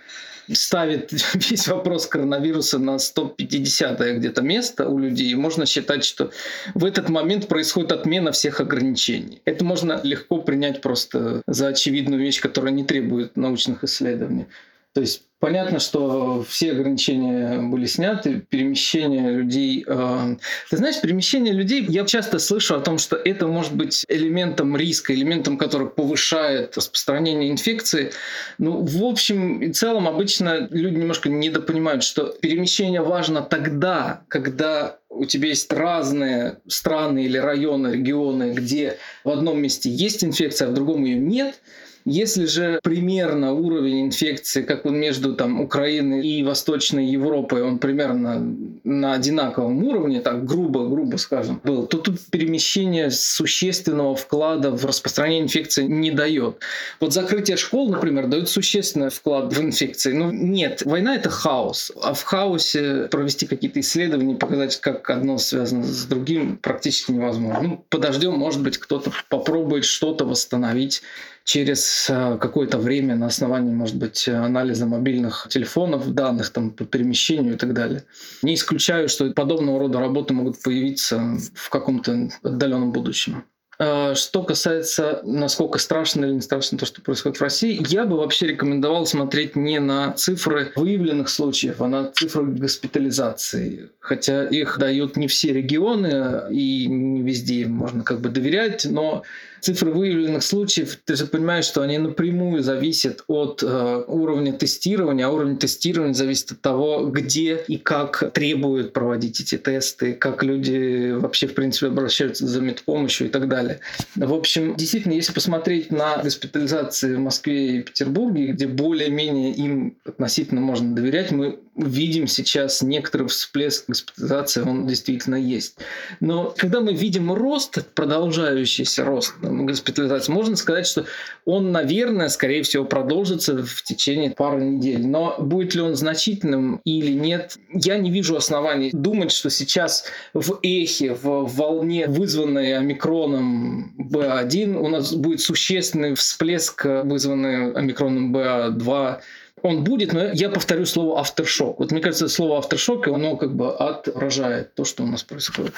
ставит 0.52 1.12
весь 1.34 1.68
вопрос 1.70 2.08
коронавируса 2.08 2.78
на 2.78 3.00
150 3.00 4.00
где-то 4.18 4.42
место 4.42 4.90
у 4.90 4.98
людей, 4.98 5.34
можно 5.36 5.66
считать, 5.66 6.04
что 6.04 6.32
в 6.74 6.84
этот 6.84 7.08
момент 7.08 7.48
происходит 7.48 7.94
отмена 7.94 8.34
всех 8.34 8.60
ограничений. 8.60 9.42
Это 9.46 9.64
можно 9.64 10.02
легко 10.04 10.42
принять 10.42 10.82
просто 10.82 11.42
за 11.48 11.68
очевидную 11.70 12.22
вещь, 12.22 12.42
которая 12.42 12.74
не 12.74 12.84
требует 12.84 13.38
научных 13.38 13.84
исследований. 13.84 14.48
То 14.94 15.02
есть 15.02 15.30
Понятно, 15.40 15.80
что 15.80 16.44
все 16.44 16.74
ограничения 16.74 17.62
были 17.62 17.86
сняты, 17.86 18.42
перемещение 18.42 19.32
людей. 19.32 19.86
Э, 19.88 20.36
ты 20.70 20.76
знаешь, 20.78 21.00
перемещение 21.00 21.54
людей, 21.54 21.86
я 21.88 22.06
часто 22.06 22.40
слышу 22.40 22.76
о 22.76 22.82
том, 22.82 22.98
что 22.98 23.16
это 23.16 23.48
может 23.48 23.74
быть 23.74 24.06
элементом 24.10 24.76
риска, 24.76 25.14
элементом, 25.14 25.58
который 25.58 25.88
повышает 25.88 26.76
распространение 26.76 27.52
инфекции. 27.52 28.12
Ну, 28.58 28.82
в 28.86 29.02
общем 29.06 29.62
и 29.62 29.72
целом, 29.72 30.10
обычно 30.10 30.68
люди 30.72 30.98
немножко 30.98 31.30
недопонимают, 31.30 32.04
что 32.04 32.26
перемещение 32.42 33.02
важно 33.02 33.42
тогда, 33.42 34.24
когда 34.28 35.00
у 35.08 35.24
тебя 35.24 35.48
есть 35.48 35.72
разные 35.72 36.58
страны 36.68 37.24
или 37.24 37.38
районы, 37.38 37.94
регионы, 37.94 38.52
где 38.52 38.98
в 39.24 39.30
одном 39.30 39.62
месте 39.62 39.90
есть 39.90 40.22
инфекция, 40.22 40.68
а 40.68 40.72
в 40.72 40.74
другом 40.74 41.06
ее 41.06 41.18
нет– 41.18 41.62
если 42.10 42.46
же 42.46 42.80
примерно 42.84 43.54
уровень 43.54 44.08
инфекции, 44.08 44.64
как 44.64 44.86
он 44.86 45.00
между 45.00 45.36
там, 45.36 45.62
Украиной 45.62 46.28
и 46.28 46.44
Восточной 46.44 47.06
Европой, 47.06 47.62
он 47.62 47.80
примерно 47.80 48.56
на 48.84 49.14
одинаковом 49.14 49.84
уровне, 49.84 50.20
так 50.20 50.46
грубо, 50.46 50.88
грубо 50.88 51.18
скажем, 51.18 51.62
был, 51.64 51.86
то 51.86 51.98
тут 51.98 52.20
перемещение 52.32 53.12
существенного 53.12 54.16
вклада 54.16 54.72
в 54.72 54.86
распространение 54.86 55.44
инфекции 55.44 55.84
не 55.84 56.12
дает. 56.12 56.60
Вот 57.00 57.14
закрытие 57.14 57.58
школ, 57.58 57.90
например, 57.90 58.28
дает 58.28 58.50
существенный 58.50 59.10
вклад 59.10 59.54
в 59.54 59.62
инфекции. 59.62 60.12
Ну 60.12 60.32
нет, 60.32 60.82
война 60.86 61.16
это 61.16 61.30
хаос, 61.30 61.92
а 62.02 62.14
в 62.14 62.24
хаосе 62.24 63.08
провести 63.12 63.46
какие-то 63.46 63.80
исследования, 63.80 64.36
показать, 64.36 64.80
как 64.82 65.10
одно 65.10 65.38
связано 65.38 65.84
с 65.84 66.06
другим, 66.06 66.58
практически 66.58 67.12
невозможно. 67.12 67.62
Ну, 67.62 67.86
подождем, 67.90 68.34
может 68.34 68.62
быть, 68.62 68.78
кто-то 68.78 69.12
попробует 69.30 69.86
что-то 69.86 70.26
восстановить 70.26 71.04
через 71.50 72.08
э, 72.12 72.38
какое-то 72.40 72.78
время 72.78 73.16
на 73.16 73.26
основании, 73.26 73.74
может 73.74 73.96
быть, 73.96 74.28
анализа 74.28 74.86
мобильных 74.86 75.48
телефонов, 75.50 76.14
данных 76.14 76.52
там, 76.52 76.70
по 76.70 76.86
перемещению 76.86 77.56
и 77.56 77.58
так 77.58 77.74
далее. 77.74 78.04
Не 78.44 78.54
исключаю, 78.54 79.10
что 79.10 79.32
подобного 79.32 79.80
рода 79.80 80.00
работы 80.00 80.36
могут 80.36 80.62
появиться 80.62 81.40
в 81.56 81.72
каком-то 81.72 82.30
отдаленном 82.44 82.92
будущем. 82.92 83.46
Э, 83.80 84.14
что 84.14 84.44
касается, 84.44 85.22
насколько 85.24 85.80
страшно 85.80 86.26
или 86.26 86.34
не 86.34 86.42
страшно 86.42 86.78
то, 86.78 86.86
что 86.86 87.02
происходит 87.02 87.40
в 87.40 87.42
России, 87.42 87.84
я 87.88 88.06
бы 88.06 88.18
вообще 88.18 88.46
рекомендовал 88.46 89.08
смотреть 89.08 89.56
не 89.56 89.80
на 89.80 90.12
цифры 90.12 90.72
выявленных 90.76 91.30
случаев, 91.30 91.82
а 91.82 91.88
на 91.88 92.12
цифры 92.12 92.44
госпитализации. 92.46 93.90
Хотя 94.00 94.46
их 94.46 94.78
дают 94.78 95.18
не 95.18 95.28
все 95.28 95.54
регионы 95.54 96.54
и 96.54 96.88
не 96.88 97.22
везде 97.22 97.66
можно 97.66 98.04
как 98.04 98.20
бы 98.20 98.30
доверять, 98.30 98.86
но 98.86 99.24
цифры 99.62 99.92
выявленных 99.92 100.44
случаев, 100.44 100.98
ты 101.06 101.16
же 101.16 101.26
понимаешь, 101.26 101.66
что 101.66 101.82
они 101.82 101.98
напрямую 101.98 102.64
зависят 102.64 103.24
от 103.28 103.64
э, 103.64 104.04
уровня 104.08 104.54
тестирования, 104.54 105.28
а 105.28 105.30
уровень 105.30 105.58
тестирования 105.58 106.14
зависит 106.14 106.52
от 106.52 106.62
того, 106.62 107.08
где 107.08 107.64
и 107.68 107.78
как 107.78 108.32
требуют 108.34 108.94
проводить 108.94 109.40
эти 109.42 109.58
тесты, 109.58 110.14
как 110.14 110.44
люди 110.44 111.12
вообще, 111.12 111.48
в 111.48 111.54
принципе, 111.54 111.88
обращаются 111.88 112.48
за 112.48 112.62
медпомощью 112.62 113.28
и 113.28 113.30
так 113.30 113.48
далее. 113.48 113.80
В 114.16 114.34
общем, 114.34 114.76
действительно, 114.76 115.14
если 115.14 115.34
посмотреть 115.34 115.92
на 115.92 116.18
госпитализации 116.18 117.16
в 117.16 117.20
Москве 117.20 117.80
и 117.80 117.82
Петербурге, 117.84 118.48
где 118.48 118.68
более-менее 118.68 119.54
им 119.54 119.98
относительно 120.06 120.62
можно 120.62 120.96
доверять, 120.96 121.32
мы 121.32 121.60
видим 121.80 122.28
сейчас 122.28 122.82
некоторый 122.82 123.28
всплеск 123.28 123.86
госпитализации, 123.88 124.62
он 124.62 124.88
действительно 124.88 125.36
есть. 125.36 125.78
Но 126.20 126.54
когда 126.58 126.82
мы 126.82 126.94
видим 126.94 127.32
рост, 127.32 127.80
продолжающийся 127.94 129.06
рост 129.06 129.36
госпитализации, 129.42 130.32
можно 130.32 130.56
сказать, 130.56 130.88
что 130.88 131.06
он, 131.46 131.72
наверное, 131.72 132.30
скорее 132.30 132.64
всего, 132.64 132.86
продолжится 132.86 133.64
в 133.64 133.84
течение 133.84 134.32
пары 134.32 134.62
недель. 134.64 135.06
Но 135.06 135.36
будет 135.40 135.76
ли 135.76 135.82
он 135.82 135.96
значительным 135.96 136.82
или 136.84 137.12
нет, 137.12 137.58
я 137.74 137.98
не 137.98 138.12
вижу 138.12 138.36
оснований 138.36 138.92
думать, 138.94 139.32
что 139.32 139.50
сейчас 139.50 140.06
в 140.34 140.60
эхе, 140.62 141.14
в 141.14 141.46
волне, 141.46 142.08
вызванной 142.08 142.78
омикроном 142.78 143.96
B1, 143.98 144.78
у 144.78 144.88
нас 144.88 145.14
будет 145.14 145.42
существенный 145.42 146.16
всплеск, 146.16 146.86
вызванный 146.86 147.72
омикроном 147.74 148.36
B2 148.36 149.20
он 149.64 149.84
будет, 149.84 150.14
но 150.14 150.32
я 150.34 150.50
повторю 150.50 150.86
слово 150.86 151.20
«авторшок». 151.20 151.80
Вот 151.80 151.92
мне 151.92 152.02
кажется, 152.02 152.28
слово 152.30 152.58
«авторшок», 152.58 153.08
оно 153.08 153.38
как 153.38 153.56
бы 153.56 153.74
отражает 153.76 154.76
то, 154.76 154.86
что 154.86 155.04
у 155.04 155.08
нас 155.08 155.24
происходит. 155.24 155.74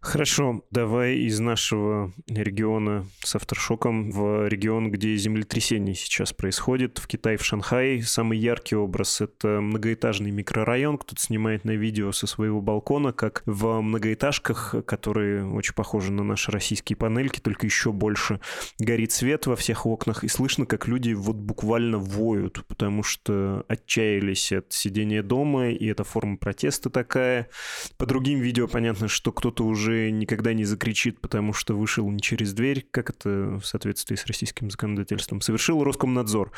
Хорошо, 0.00 0.64
давай 0.70 1.16
из 1.16 1.40
нашего 1.40 2.12
региона 2.28 3.06
с 3.22 3.34
авторшоком 3.34 4.10
в 4.10 4.48
регион, 4.48 4.90
где 4.90 5.16
землетрясение 5.16 5.94
сейчас 5.94 6.32
происходит. 6.32 6.98
В 6.98 7.06
Китае, 7.06 7.36
в 7.36 7.44
Шанхае 7.44 8.02
самый 8.02 8.38
яркий 8.38 8.76
образ— 8.76 9.20
это 9.22 9.60
многоэтажный 9.60 10.30
микрорайон. 10.30 10.98
Кто-то 10.98 11.20
снимает 11.20 11.64
на 11.64 11.72
видео 11.72 12.12
со 12.12 12.26
своего 12.26 12.60
балкона, 12.60 13.12
как 13.12 13.42
в 13.46 13.80
многоэтажках, 13.80 14.76
которые 14.86 15.46
очень 15.46 15.74
похожи 15.74 16.12
на 16.12 16.22
наши 16.22 16.50
российские 16.52 16.96
панельки, 16.96 17.40
только 17.40 17.66
еще 17.66 17.92
больше 17.92 18.40
горит 18.78 19.12
свет 19.12 19.46
во 19.46 19.56
всех 19.56 19.86
окнах, 19.86 20.24
и 20.24 20.28
слышно, 20.28 20.66
как 20.66 20.86
люди 20.86 21.12
вот 21.12 21.36
буквально 21.36 21.98
воют, 21.98 22.64
потому 22.68 23.02
что 23.02 23.64
отчаялись 23.68 24.52
от 24.52 24.72
сидения 24.72 25.22
дома, 25.22 25.70
и 25.70 25.86
эта 25.86 26.04
форма 26.04 26.36
протеста 26.36 26.90
такая. 26.90 27.48
По 27.96 28.06
другим 28.06 28.40
видео 28.40 28.68
понятно, 28.68 29.08
что 29.08 29.32
кто-то 29.32 29.55
кто-то 29.56 29.70
уже 29.70 30.10
никогда 30.10 30.52
не 30.52 30.64
закричит, 30.64 31.20
потому 31.20 31.54
что 31.54 31.74
вышел 31.74 32.10
не 32.10 32.20
через 32.20 32.52
дверь, 32.52 32.86
как 32.90 33.08
это 33.08 33.58
в 33.58 33.64
соответствии 33.64 34.14
с 34.14 34.26
российским 34.26 34.70
законодательством, 34.70 35.40
совершил 35.40 35.82
Роскомнадзор. 35.82 36.52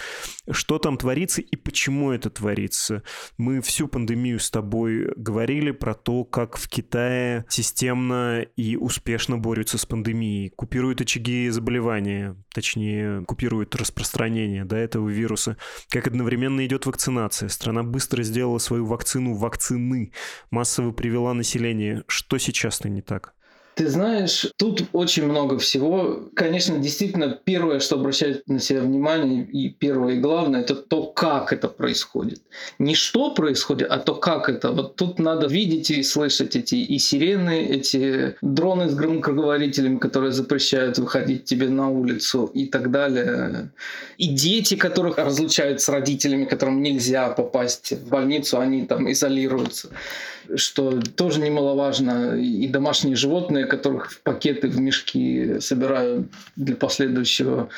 Что 0.51 0.79
там 0.79 0.97
творится 0.97 1.41
и 1.41 1.55
почему 1.55 2.11
это 2.11 2.29
творится? 2.29 3.05
Мы 3.37 3.61
всю 3.61 3.87
пандемию 3.87 4.41
с 4.41 4.51
тобой 4.51 5.13
говорили 5.17 5.71
про 5.71 5.95
то, 5.95 6.25
как 6.25 6.57
в 6.57 6.69
Китае 6.69 7.45
системно 7.49 8.45
и 8.57 8.75
успешно 8.75 9.39
борются 9.39 9.79
с 9.79 9.87
пандемией, 9.87 10.51
купируют 10.51 11.01
очаги 11.01 11.49
заболевания, 11.51 12.37
точнее, 12.53 13.25
купируют 13.27 13.77
распространение 13.77 14.65
до 14.65 14.75
этого 14.75 15.09
вируса, 15.09 15.57
как 15.89 16.09
одновременно 16.09 16.67
идет 16.67 16.87
вакцинация. 16.87 17.49
Страна 17.49 17.85
быстро 17.85 18.25
сделала 18.25 18.59
свою 18.59 18.87
вакцину 18.87 19.35
вакцины, 19.35 20.13
массово 20.51 20.91
привела 20.91 21.33
население. 21.33 22.03
Что 22.09 22.39
сейчас 22.39 22.83
не 22.89 23.03
так? 23.03 23.35
Ты 23.79 23.89
знаешь, 23.89 24.49
тут 24.57 24.83
очень 24.93 25.25
много 25.25 25.57
всего. 25.57 26.29
Конечно, 26.35 26.79
действительно, 26.79 27.39
первое, 27.45 27.79
что 27.79 27.95
обращает 27.95 28.43
на 28.49 28.59
себя 28.59 28.81
внимание, 28.81 29.45
и 29.45 29.69
первое 29.69 30.15
и 30.15 30.19
главное, 30.19 30.63
это 30.63 30.75
то, 30.75 31.07
как 31.07 31.53
это 31.53 31.69
происходит. 31.69 32.43
Не 32.81 32.97
что 32.97 33.33
происходит, 33.35 33.87
а 33.89 33.99
то, 34.01 34.17
как 34.17 34.49
это. 34.49 34.73
Вот 34.73 34.97
тут 34.97 35.21
надо 35.21 35.47
видеть 35.47 35.93
и 35.93 36.03
слышать 36.03 36.57
эти 36.57 36.75
и 36.75 36.99
сирены, 36.99 37.67
эти 37.67 38.35
дроны 38.43 38.89
с 38.89 38.97
громкоговорителями, 38.97 39.99
которые 39.99 40.33
запрещают 40.33 40.99
выходить 40.99 41.45
тебе 41.45 41.69
на 41.69 41.89
улицу 41.89 42.51
и 42.53 42.67
так 42.67 42.91
далее. 42.91 43.71
И 44.17 44.27
дети, 44.27 44.75
которых 44.75 45.19
разлучают 45.19 45.81
с 45.81 45.89
родителями, 45.89 46.47
которым 46.47 46.83
нельзя 46.83 47.29
попасть 47.29 47.93
в 47.93 48.09
больницу, 48.09 48.59
они 48.59 48.87
там 48.87 49.09
изолируются 49.09 49.91
что 50.57 51.01
тоже 51.17 51.41
немаловажно, 51.41 52.37
и 52.37 52.67
домашние 52.69 53.17
животные, 53.17 53.67
которых 53.67 54.13
в 54.13 54.21
пакеты, 54.23 54.69
в 54.69 54.79
мешки 54.79 55.61
собирают 55.61 56.29
для 56.57 56.77
последующего 56.77 57.69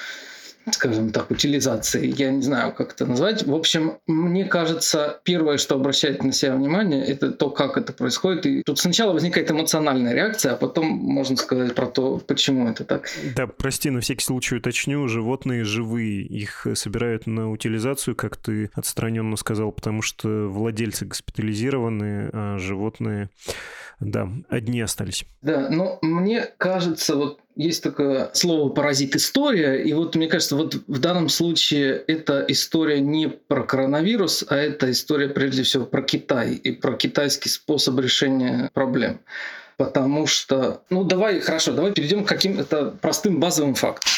скажем 0.72 1.11
так, 1.11 1.30
утилизации. 1.30 2.12
Я 2.16 2.30
не 2.30 2.42
знаю, 2.42 2.72
как 2.72 2.92
это 2.92 3.06
назвать. 3.06 3.46
В 3.46 3.54
общем, 3.54 3.98
мне 4.06 4.44
кажется, 4.44 5.20
первое, 5.24 5.59
что 5.59 5.74
обращает 5.74 6.22
на 6.22 6.33
себя 6.33 6.54
внимание, 6.54 7.04
это 7.04 7.30
то, 7.30 7.50
как 7.50 7.76
это 7.76 7.92
происходит. 7.92 8.46
И 8.46 8.62
тут 8.62 8.78
сначала 8.78 9.12
возникает 9.12 9.50
эмоциональная 9.50 10.14
реакция, 10.14 10.52
а 10.52 10.56
потом 10.56 10.87
можно 10.87 11.37
сказать 11.37 11.74
про 11.74 11.87
то, 11.87 12.18
почему 12.18 12.68
это 12.68 12.85
так. 12.85 13.09
Да, 13.37 13.46
прости, 13.46 13.90
на 13.90 14.00
всякий 14.00 14.24
случай 14.24 14.56
уточню. 14.56 15.09
Животные 15.09 15.64
живые. 15.64 16.22
Их 16.22 16.66
собирают 16.74 17.26
на 17.26 17.50
утилизацию, 17.50 18.14
как 18.14 18.37
ты 18.37 18.70
отстраненно 18.74 19.37
сказал, 19.37 19.72
потому 19.72 20.02
что 20.02 20.48
владельцы 20.48 21.04
госпитализированы, 21.04 22.30
а 22.33 22.59
животные 22.59 23.28
да, 24.00 24.28
одни 24.48 24.80
остались. 24.80 25.24
Да, 25.42 25.68
но 25.68 25.98
мне 26.00 26.48
кажется, 26.56 27.16
вот 27.16 27.40
есть 27.54 27.82
такое 27.82 28.30
слово 28.32 28.70
паразит 28.70 29.14
история, 29.14 29.82
и 29.82 29.92
вот 29.92 30.16
мне 30.16 30.26
кажется, 30.26 30.56
вот 30.56 30.74
в 30.86 30.98
данном 30.98 31.28
случае 31.28 32.02
эта 32.06 32.44
история 32.48 33.00
не 33.00 33.28
про 33.28 33.62
коронавирус, 33.64 34.44
а 34.48 34.56
это 34.56 34.90
история 34.90 35.28
прежде 35.28 35.62
всего 35.62 35.84
про 35.84 36.00
Китай 36.00 36.54
и 36.54 36.72
про 36.72 36.94
китайский 36.96 37.50
способ 37.50 37.98
решения 37.98 38.70
проблем. 38.72 39.20
Потому 39.81 40.27
что, 40.27 40.83
ну 40.90 41.05
давай, 41.05 41.40
хорошо, 41.40 41.73
давай 41.73 41.93
перейдем 41.93 42.27
к 42.27 42.29
каким-то 42.29 42.95
простым 43.01 43.40
базовым 43.40 43.75
фактам. 43.75 44.11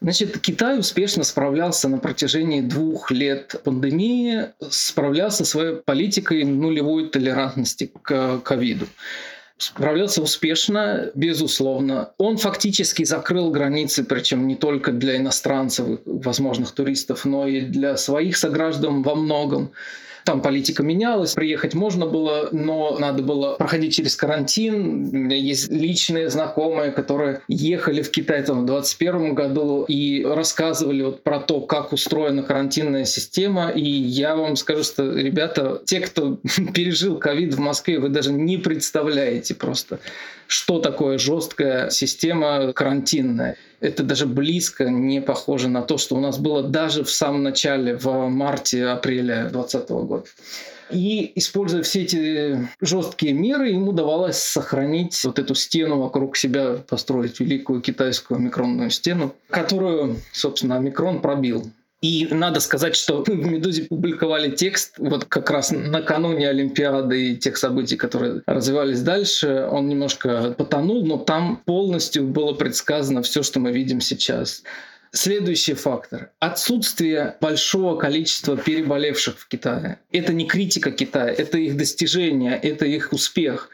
Значит, 0.00 0.38
Китай 0.40 0.78
успешно 0.78 1.22
справлялся 1.22 1.86
на 1.90 1.98
протяжении 1.98 2.62
двух 2.62 3.10
лет 3.10 3.60
пандемии, 3.62 4.46
справлялся 4.70 5.44
своей 5.44 5.74
политикой 5.74 6.44
нулевой 6.44 7.10
толерантности 7.10 7.92
к 8.02 8.38
ковиду 8.38 8.86
справлялся 9.58 10.22
успешно, 10.22 11.10
безусловно. 11.14 12.12
Он 12.18 12.38
фактически 12.38 13.04
закрыл 13.04 13.50
границы, 13.50 14.02
причем 14.02 14.48
не 14.48 14.56
только 14.56 14.92
для 14.92 15.18
иностранцев, 15.18 16.00
возможных 16.06 16.72
туристов, 16.72 17.26
но 17.26 17.46
и 17.46 17.60
для 17.60 17.96
своих 17.96 18.38
сограждан 18.38 19.02
во 19.02 19.14
многом. 19.14 19.72
Там 20.24 20.40
политика 20.40 20.82
менялась, 20.82 21.34
приехать 21.34 21.74
можно 21.74 22.06
было, 22.06 22.48
но 22.52 22.96
надо 22.98 23.22
было 23.22 23.54
проходить 23.54 23.94
через 23.94 24.16
карантин. 24.16 25.08
У 25.12 25.16
меня 25.16 25.36
есть 25.36 25.70
личные 25.70 26.30
знакомые, 26.30 26.92
которые 26.92 27.40
ехали 27.48 28.02
в 28.02 28.10
Китай 28.10 28.42
там, 28.42 28.62
в 28.62 28.66
2021 28.66 29.34
году 29.34 29.84
и 29.88 30.24
рассказывали 30.24 31.02
вот 31.02 31.22
про 31.22 31.40
то, 31.40 31.60
как 31.60 31.92
устроена 31.92 32.42
карантинная 32.42 33.04
система. 33.04 33.70
И 33.70 33.82
я 33.82 34.36
вам 34.36 34.56
скажу, 34.56 34.84
что, 34.84 35.12
ребята, 35.12 35.82
те, 35.84 36.00
кто 36.00 36.38
пережил 36.74 37.18
ковид 37.18 37.54
в 37.54 37.60
Москве, 37.60 37.98
вы 37.98 38.08
даже 38.08 38.32
не 38.32 38.58
представляете 38.58 39.54
просто, 39.54 39.98
что 40.52 40.78
такое 40.78 41.18
жесткая 41.18 41.88
система 41.90 42.72
карантинная 42.72 43.56
это 43.80 44.04
даже 44.04 44.26
близко 44.26 44.84
не 44.84 45.20
похоже 45.20 45.68
на 45.68 45.82
то, 45.82 45.98
что 45.98 46.14
у 46.14 46.20
нас 46.20 46.38
было 46.38 46.62
даже 46.62 47.02
в 47.02 47.10
самом 47.10 47.42
начале, 47.42 47.96
в 47.96 48.28
марте-апреле 48.28 49.48
2020 49.50 49.90
года. 49.90 50.24
И 50.90 51.32
используя 51.36 51.82
все 51.82 52.02
эти 52.02 52.68
жесткие 52.80 53.32
меры, 53.32 53.70
ему 53.70 53.90
удавалось 53.90 54.36
сохранить 54.36 55.18
вот 55.24 55.38
эту 55.38 55.54
стену 55.54 55.98
вокруг 55.98 56.36
себя, 56.36 56.76
построить 56.86 57.40
великую 57.40 57.80
китайскую 57.80 58.38
микронную 58.38 58.90
стену, 58.90 59.34
которую, 59.48 60.18
собственно, 60.32 60.78
микрон 60.78 61.20
пробил. 61.20 61.70
И 62.02 62.26
надо 62.30 62.58
сказать, 62.58 62.96
что 62.96 63.22
в 63.26 63.28
«Медузе» 63.28 63.84
публиковали 63.84 64.50
текст 64.50 64.94
вот 64.98 65.24
как 65.24 65.50
раз 65.50 65.70
накануне 65.70 66.48
Олимпиады 66.48 67.32
и 67.32 67.36
тех 67.36 67.56
событий, 67.56 67.96
которые 67.96 68.42
развивались 68.46 69.00
дальше. 69.00 69.68
Он 69.70 69.88
немножко 69.88 70.54
потонул, 70.58 71.06
но 71.06 71.16
там 71.16 71.62
полностью 71.64 72.26
было 72.26 72.52
предсказано 72.52 73.22
все, 73.22 73.42
что 73.42 73.60
мы 73.60 73.72
видим 73.72 74.00
сейчас. 74.00 74.64
Следующий 75.12 75.74
фактор. 75.74 76.30
Отсутствие 76.40 77.36
большого 77.40 77.98
количества 77.98 78.56
переболевших 78.56 79.38
в 79.38 79.46
Китае. 79.46 79.98
Это 80.10 80.32
не 80.32 80.46
критика 80.46 80.90
Китая, 80.90 81.32
это 81.32 81.58
их 81.58 81.76
достижение, 81.76 82.58
это 82.58 82.86
их 82.86 83.12
успех. 83.12 83.68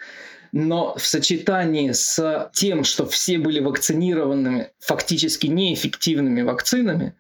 Но 0.51 0.97
в 0.97 1.07
сочетании 1.07 1.93
с 1.93 2.51
тем, 2.53 2.85
что 2.85 3.07
все 3.07 3.39
были 3.39 3.61
вакцинированными 3.61 4.71
фактически 4.81 5.47
неэффективными 5.47 6.43
вакцинами, 6.43 7.15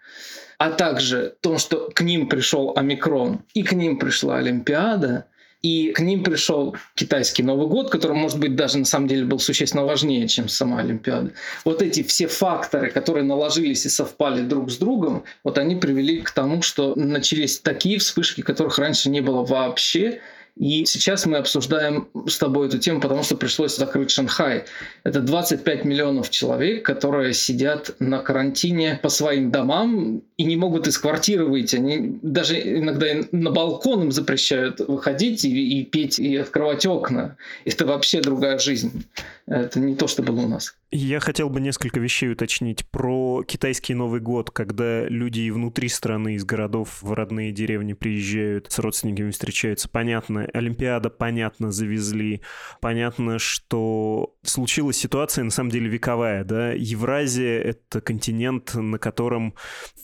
а 0.58 0.70
также 0.70 1.36
том, 1.40 1.58
что 1.58 1.90
к 1.94 2.02
ним 2.02 2.28
пришел 2.28 2.72
омикрон 2.76 3.42
и 3.54 3.62
к 3.62 3.72
ним 3.72 3.98
пришла 3.98 4.38
Олимпиада, 4.38 5.26
и 5.62 5.90
к 5.90 6.00
ним 6.00 6.22
пришел 6.22 6.76
китайский 6.94 7.42
Новый 7.42 7.66
год, 7.66 7.90
который, 7.90 8.16
может 8.16 8.38
быть, 8.38 8.54
даже 8.54 8.78
на 8.78 8.84
самом 8.84 9.08
деле 9.08 9.24
был 9.24 9.40
существенно 9.40 9.84
важнее, 9.84 10.28
чем 10.28 10.48
сама 10.48 10.78
Олимпиада. 10.80 11.32
Вот 11.64 11.82
эти 11.82 12.02
все 12.04 12.28
факторы, 12.28 12.90
которые 12.90 13.24
наложились 13.24 13.84
и 13.84 13.88
совпали 13.88 14.42
друг 14.42 14.70
с 14.70 14.76
другом, 14.76 15.24
вот 15.42 15.58
они 15.58 15.74
привели 15.74 16.20
к 16.20 16.30
тому, 16.30 16.62
что 16.62 16.94
начались 16.94 17.58
такие 17.58 17.98
вспышки, 17.98 18.42
которых 18.42 18.78
раньше 18.78 19.10
не 19.10 19.20
было 19.20 19.44
вообще, 19.44 20.20
и 20.58 20.84
сейчас 20.86 21.24
мы 21.24 21.36
обсуждаем 21.36 22.08
с 22.26 22.36
тобой 22.36 22.66
эту 22.66 22.78
тему, 22.78 23.00
потому 23.00 23.22
что 23.22 23.36
пришлось 23.36 23.76
закрыть 23.76 24.10
Шанхай. 24.10 24.64
Это 25.04 25.20
25 25.20 25.84
миллионов 25.84 26.30
человек, 26.30 26.84
которые 26.84 27.32
сидят 27.32 27.94
на 28.00 28.18
карантине 28.18 28.98
по 29.00 29.08
своим 29.08 29.52
домам 29.52 30.22
и 30.36 30.44
не 30.44 30.56
могут 30.56 30.88
из 30.88 30.98
квартиры 30.98 31.44
выйти. 31.44 31.76
Они 31.76 32.18
даже 32.22 32.58
иногда 32.58 33.06
на 33.30 33.50
балкон 33.52 34.04
им 34.04 34.12
запрещают 34.12 34.80
выходить 34.80 35.44
и, 35.44 35.80
и 35.80 35.84
петь, 35.84 36.18
и 36.18 36.36
открывать 36.36 36.86
окна. 36.86 37.36
Это 37.64 37.86
вообще 37.86 38.20
другая 38.20 38.58
жизнь. 38.58 39.04
Это 39.48 39.80
не 39.80 39.96
то, 39.96 40.06
что 40.06 40.22
было 40.22 40.42
у 40.42 40.48
нас. 40.48 40.76
Я 40.90 41.20
хотел 41.20 41.48
бы 41.48 41.60
несколько 41.60 42.00
вещей 42.00 42.30
уточнить 42.30 42.86
про 42.90 43.42
китайский 43.46 43.94
Новый 43.94 44.20
год, 44.20 44.50
когда 44.50 45.06
люди 45.06 45.40
и 45.40 45.50
внутри 45.50 45.88
страны, 45.88 46.34
из 46.34 46.44
городов 46.44 47.02
в 47.02 47.12
родные 47.12 47.52
деревни 47.52 47.94
приезжают, 47.94 48.70
с 48.70 48.78
родственниками 48.78 49.30
встречаются. 49.30 49.88
Понятно, 49.88 50.48
Олимпиада, 50.52 51.08
понятно, 51.08 51.72
завезли. 51.72 52.42
Понятно, 52.80 53.38
что 53.38 54.34
случилась 54.42 54.98
ситуация, 54.98 55.44
на 55.44 55.50
самом 55.50 55.70
деле, 55.70 55.88
вековая. 55.88 56.44
Да? 56.44 56.72
Евразия— 56.72 57.60
это 57.62 58.00
континент, 58.00 58.74
на 58.74 58.98
котором 58.98 59.54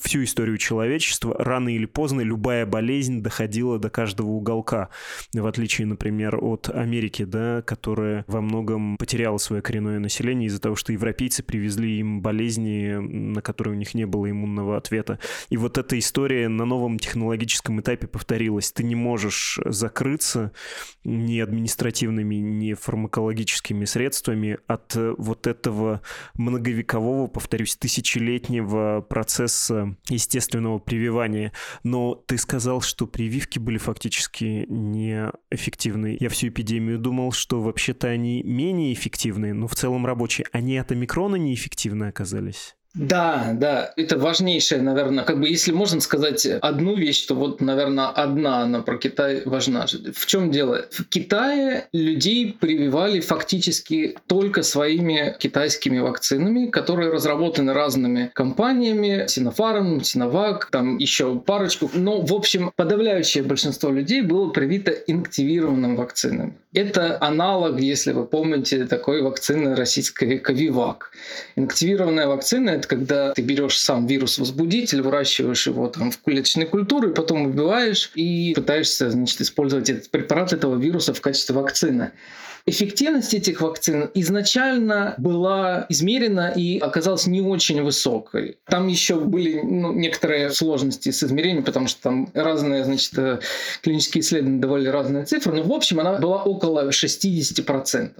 всю 0.02 0.24
историю 0.24 0.57
человечества 0.57 1.35
рано 1.38 1.68
или 1.68 1.87
поздно 1.87 2.22
любая 2.22 2.64
болезнь 2.66 3.22
доходила 3.22 3.78
до 3.78 3.90
каждого 3.90 4.28
уголка. 4.28 4.88
В 5.35 5.46
отличие, 5.46 5.87
например, 5.87 6.42
от 6.42 6.68
Америки, 6.68 7.24
да, 7.24 7.62
которая 7.62 8.24
во 8.26 8.40
многом 8.40 8.96
потеряла 8.96 9.33
свое 9.38 9.62
коренное 9.62 9.98
население 9.98 10.48
из-за 10.48 10.60
того, 10.60 10.76
что 10.76 10.92
европейцы 10.92 11.42
привезли 11.42 11.98
им 11.98 12.20
болезни, 12.22 12.94
на 12.98 13.42
которые 13.42 13.74
у 13.74 13.78
них 13.78 13.94
не 13.94 14.06
было 14.06 14.30
иммунного 14.30 14.76
ответа. 14.76 15.18
И 15.50 15.56
вот 15.56 15.78
эта 15.78 15.98
история 15.98 16.48
на 16.48 16.64
новом 16.64 16.98
технологическом 16.98 17.80
этапе 17.80 18.06
повторилась. 18.06 18.72
Ты 18.72 18.84
не 18.84 18.94
можешь 18.94 19.58
закрыться 19.64 20.52
ни 21.04 21.38
административными, 21.38 22.36
ни 22.36 22.74
фармакологическими 22.74 23.84
средствами 23.84 24.58
от 24.66 24.96
вот 24.96 25.46
этого 25.46 26.02
многовекового, 26.34 27.26
повторюсь, 27.26 27.76
тысячелетнего 27.76 29.00
процесса 29.00 29.96
естественного 30.08 30.78
прививания. 30.78 31.52
Но 31.82 32.14
ты 32.14 32.38
сказал, 32.38 32.80
что 32.80 33.06
прививки 33.06 33.58
были 33.58 33.78
фактически 33.78 34.66
неэффективны. 34.68 36.16
Я 36.20 36.28
всю 36.28 36.48
эпидемию 36.48 36.98
думал, 36.98 37.32
что 37.32 37.60
вообще-то 37.60 38.08
они 38.08 38.42
менее 38.42 38.92
эффективны, 38.92 39.14
но 39.52 39.68
в 39.68 39.74
целом 39.74 40.06
рабочие. 40.06 40.46
Они 40.52 40.76
от 40.76 40.92
омикрона 40.92 41.37
неэффективны 41.37 42.04
оказались? 42.04 42.76
Да, 42.94 43.50
да, 43.54 43.92
это 43.96 44.16
важнейшее, 44.18 44.80
наверное, 44.80 45.24
как 45.24 45.40
бы 45.40 45.48
если 45.48 45.72
можно 45.72 46.00
сказать 46.00 46.46
одну 46.46 46.94
вещь, 46.94 47.26
то 47.26 47.35
вот, 47.35 47.61
наверное, 47.61 48.07
одна 48.07 48.62
она 48.62 48.83
про 48.83 48.98
Китай 48.98 49.42
важна. 49.44 49.87
В 50.14 50.26
чем 50.26 50.52
дело? 50.52 50.87
В 50.92 51.04
Китае 51.09 51.88
людей 51.92 52.57
прививали 52.59 53.18
фактически 53.18 54.16
только 54.28 54.62
своими 54.62 55.35
китайскими 55.40 55.98
вакцинами, 55.98 56.70
которые 56.70 57.11
разработаны 57.11 57.72
разными 57.72 58.30
компаниями, 58.33 59.26
Синофарм, 59.26 60.04
Синовак, 60.04 60.66
там 60.70 60.98
еще 60.98 61.37
парочку. 61.40 61.90
Но, 61.94 62.20
в 62.20 62.33
общем, 62.33 62.70
подавляющее 62.76 63.42
большинство 63.42 63.90
людей 63.90 64.22
было 64.22 64.50
привито 64.50 64.92
инактивированным 64.92 65.96
вакцинами. 65.96 66.54
Это 66.72 67.18
аналог, 67.20 67.80
если 67.80 68.12
вы 68.12 68.24
помните, 68.24 68.85
такой 68.85 69.22
вакцины 69.22 69.74
российской 69.74 70.38
Ковивак. 70.38 71.11
Инактивированная 71.57 72.26
вакцина— 72.26 72.70
это 72.84 72.88
когда 72.88 73.32
ты 73.32 73.42
берешь 73.42 73.78
сам 73.78 74.06
вирус-возбудитель, 74.06 75.02
выращиваешь 75.02 75.66
его 75.66 75.88
там 75.88 76.10
в 76.10 76.20
клеточной 76.22 76.66
культуре, 76.66 77.08
потом 77.08 77.46
убиваешь 77.46 78.10
и 78.14 78.52
пытаешься 78.54 79.10
значит, 79.10 79.40
использовать 79.40 79.90
этот 79.90 80.10
препарат 80.10 80.52
этого 80.52 80.76
вируса 80.76 81.14
в 81.14 81.20
качестве 81.20 81.54
вакцины. 81.54 82.12
Эффективность 82.66 83.34
этих 83.34 83.60
вакцин 83.60 84.10
изначально 84.14 85.14
была 85.18 85.84
измерена 85.90 86.50
и 86.56 86.78
оказалась 86.78 87.26
не 87.26 87.42
очень 87.42 87.82
высокой. 87.82 88.56
Там 88.66 88.88
еще 88.88 89.16
были 89.16 89.60
ну, 89.62 89.92
некоторые 89.92 90.48
сложности 90.48 91.10
с 91.10 91.22
измерением, 91.22 91.62
потому 91.62 91.88
что 91.88 92.00
там 92.00 92.30
разные 92.32 92.84
значит, 92.84 93.18
э, 93.18 93.40
клинические 93.82 94.22
исследования 94.22 94.60
давали 94.60 94.88
разные 94.88 95.26
цифры, 95.26 95.52
но 95.52 95.62
в 95.62 95.72
общем 95.72 96.00
она 96.00 96.14
была 96.14 96.42
около 96.42 96.88
60%. 96.88 98.12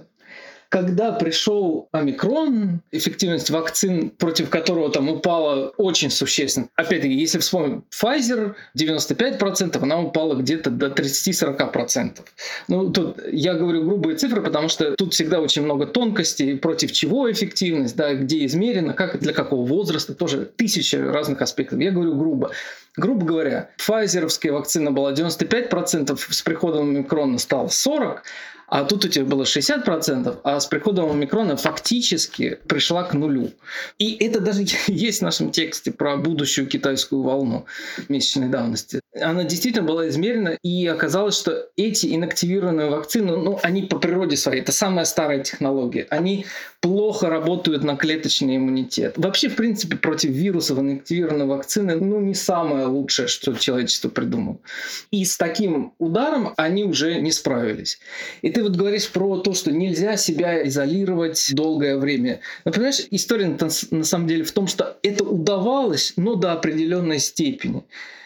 Когда 0.69 1.11
пришел 1.11 1.87
омикрон, 1.91 2.81
эффективность 2.91 3.49
вакцин, 3.49 4.09
против 4.09 4.49
которого 4.49 4.91
там 4.91 5.09
упала 5.09 5.69
очень 5.77 6.09
существенно. 6.09 6.67
Опять-таки, 6.75 7.13
если 7.13 7.39
вспомним, 7.39 7.83
Pfizer 7.91 8.55
95%, 8.77 9.81
она 9.81 9.99
упала 9.99 10.35
где-то 10.35 10.69
до 10.69 10.87
30-40%. 10.87 12.19
Ну, 12.67 12.91
тут 12.91 13.19
я 13.31 13.53
говорю 13.53 13.83
грубые 13.83 14.17
цифры, 14.17 14.41
потому 14.41 14.69
что 14.69 14.95
тут 14.95 15.13
всегда 15.13 15.39
очень 15.39 15.63
много 15.63 15.85
тонкостей, 15.85 16.57
против 16.57 16.91
чего 16.91 17.31
эффективность, 17.31 17.95
да, 17.95 18.13
где 18.13 18.45
измерено, 18.45 18.93
как, 18.93 19.19
для 19.19 19.33
какого 19.33 19.65
возраста, 19.65 20.13
тоже 20.13 20.45
тысячи 20.45 20.95
разных 20.95 21.41
аспектов. 21.41 21.79
Я 21.79 21.91
говорю 21.91 22.15
грубо. 22.15 22.51
Грубо 22.97 23.25
говоря, 23.25 23.69
Pfizerовская 23.77 24.53
вакцина 24.53 24.91
была 24.91 25.11
95%, 25.11 26.17
с 26.29 26.41
приходом 26.41 26.89
омикрона 26.89 27.37
стал 27.37 27.65
40%, 27.65 28.19
а 28.67 28.83
тут 28.83 29.05
у 29.05 29.07
тебя 29.07 29.25
было 29.25 29.43
60%, 29.43 30.39
а 30.43 30.59
с 30.59 30.65
приходом 30.65 31.11
омикрона 31.11 31.55
фактически 31.55 32.59
пришла 32.67 33.03
к 33.03 33.13
нулю. 33.13 33.51
И 33.99 34.15
это 34.15 34.39
даже 34.39 34.65
есть 34.87 35.19
в 35.19 35.23
нашем 35.23 35.51
тексте 35.51 35.91
про 35.91 36.17
будущую 36.17 36.67
китайскую 36.67 37.21
волну 37.21 37.65
месячной 38.09 38.49
давности. 38.49 39.01
Она 39.19 39.43
действительно 39.43 39.87
была 39.87 40.09
измерена, 40.09 40.57
и 40.61 40.87
оказалось, 40.87 41.37
что 41.37 41.69
эти 41.77 42.13
инактивированные 42.15 42.89
вакцины, 42.89 43.37
ну, 43.37 43.59
они 43.63 43.83
по 43.83 43.97
природе 43.97 44.35
своей, 44.35 44.61
это 44.61 44.71
самая 44.71 45.05
старая 45.05 45.41
технология, 45.43 46.07
они 46.09 46.45
плохо 46.81 47.29
работают 47.29 47.83
на 47.83 47.95
клеточный 47.95 48.57
иммунитет. 48.57 49.13
Вообще, 49.17 49.49
в 49.49 49.55
принципе, 49.55 49.95
против 49.95 50.31
вирусов 50.31 50.79
инактивированные 50.79 51.47
вакцины, 51.47 51.95
ну, 51.95 52.19
не 52.19 52.33
самое 52.33 52.87
лучшее, 52.87 53.27
что 53.27 53.53
человечество 53.53 54.09
придумало. 54.09 54.57
И 55.11 55.23
с 55.23 55.37
таким 55.37 55.93
ударом 55.97 56.53
они 56.57 56.83
уже 56.83 57.19
не 57.21 57.31
справились. 57.31 57.99
И 58.41 58.51
ты 58.55 58.63
вот 58.63 58.77
говоришь 58.77 59.09
про 59.09 59.37
то, 59.39 59.53
что 59.53 59.73
нельзя 59.73 60.15
себя 60.15 60.65
изолировать 60.65 61.53
долгое 61.53 61.97
время. 61.97 62.39
Но 62.63 62.71
понимаешь, 62.71 63.01
история 63.11 63.57
на 63.91 64.03
самом 64.05 64.27
деле 64.27 64.45
в 64.45 64.51
том, 64.53 64.67
что 64.67 64.97
это 65.03 65.25
удавалось, 65.25 66.13
но 66.15 66.35
до 66.35 66.53
определенной 66.53 67.19
степени. 67.19 67.83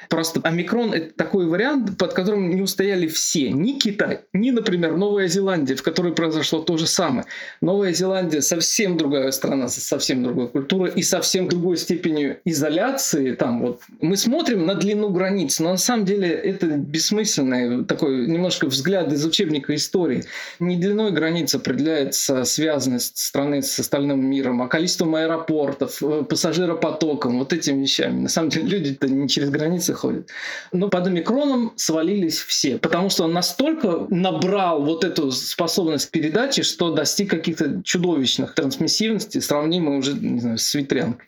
Просто 0.10 0.42
омикрон— 0.44 0.92
это 0.94 1.14
такой 1.14 1.46
вариант, 1.46 1.96
под 2.00 2.14
которым 2.14 2.50
не 2.50 2.64
устояли 2.64 3.06
все. 3.06 3.52
Ни 3.52 3.74
Китай, 3.74 4.22
ни, 4.34 4.50
например, 4.50 4.98
Новая 4.98 5.28
Зеландия, 5.28 5.76
в 5.76 5.84
которой 5.84 6.14
произошло 6.14 6.62
то 6.62 6.78
же 6.78 6.88
самое. 6.88 7.26
Новая 7.62 7.94
Зеландия 7.94 8.42
совсем 8.42 8.98
другая 8.98 9.30
страна, 9.30 9.68
совсем 9.68 10.24
другой 10.24 10.48
культурой 10.48 10.92
и 10.96 11.04
совсем 11.04 11.48
другой 11.48 11.78
степенью 11.78 12.40
изоляции. 12.44 13.36
Там 13.36 13.62
вот 13.62 13.82
мы 14.02 14.18
смотрим 14.18 14.66
на 14.66 14.74
длину 14.74 15.10
границ, 15.10 15.60
но 15.60 15.72
на 15.72 15.78
самом 15.78 16.06
деле 16.06 16.28
это 16.30 16.66
бессмысленный 16.66 17.86
такой 17.86 18.26
немножко 18.26 18.66
взгляд 18.66 19.14
из 19.14 19.24
учебника 19.24 19.76
истории. 19.76 20.24
Не 20.60 20.78
длиной 20.78 21.12
границ 21.12 21.54
определяется 21.54 22.46
связанность 22.46 23.20
страны 23.20 23.62
с 23.62 23.78
остальным 23.78 24.26
миром, 24.26 24.64
а 24.64 24.68
количеством 24.68 25.14
аэропортов, 25.14 26.02
э, 26.02 26.24
пассажиропотоком, 26.24 27.38
вот 27.38 27.54
этими 27.54 27.84
вещами. 27.84 28.22
На 28.22 28.30
самом 28.30 28.50
деле 28.50 28.68
люди-то 28.68 29.08
не 29.08 29.30
через 29.30 29.52
границы 29.52 29.94
ходит. 30.00 30.30
Но 30.72 30.90
под 30.90 31.08
омикроном 31.08 31.74
свалились 31.76 32.40
все, 32.40 32.78
потому 32.78 33.10
что 33.10 33.26
он 33.26 33.34
настолько 33.34 34.08
набрал 34.10 34.84
вот 34.84 35.04
эту 35.04 35.32
способность 35.32 36.12
передачи, 36.12 36.64
что 36.64 36.94
достиг 36.94 37.30
каких-то 37.30 37.82
чудовищных 37.84 38.56
трансмиссивностей, 38.56 39.42
сравнимых 39.42 40.00
уже, 40.00 40.14
не 40.14 40.40
знаю, 40.40 40.58
с 40.58 40.74
ветрянкой. 40.74 41.28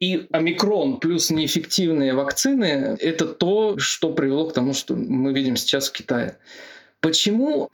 И 0.00 0.26
омикрон 0.32 0.98
плюс 0.98 1.30
неэффективные 1.30 2.14
вакцины– 2.14 2.96
это 3.00 3.26
то, 3.26 3.78
что 3.78 4.12
привело 4.12 4.48
к 4.48 4.52
тому, 4.52 4.74
что 4.74 4.94
мы 4.94 5.32
видим 5.32 5.56
сейчас 5.56 5.88
в 5.88 5.92
Китае. 5.92 6.38
Почему? 7.02 7.68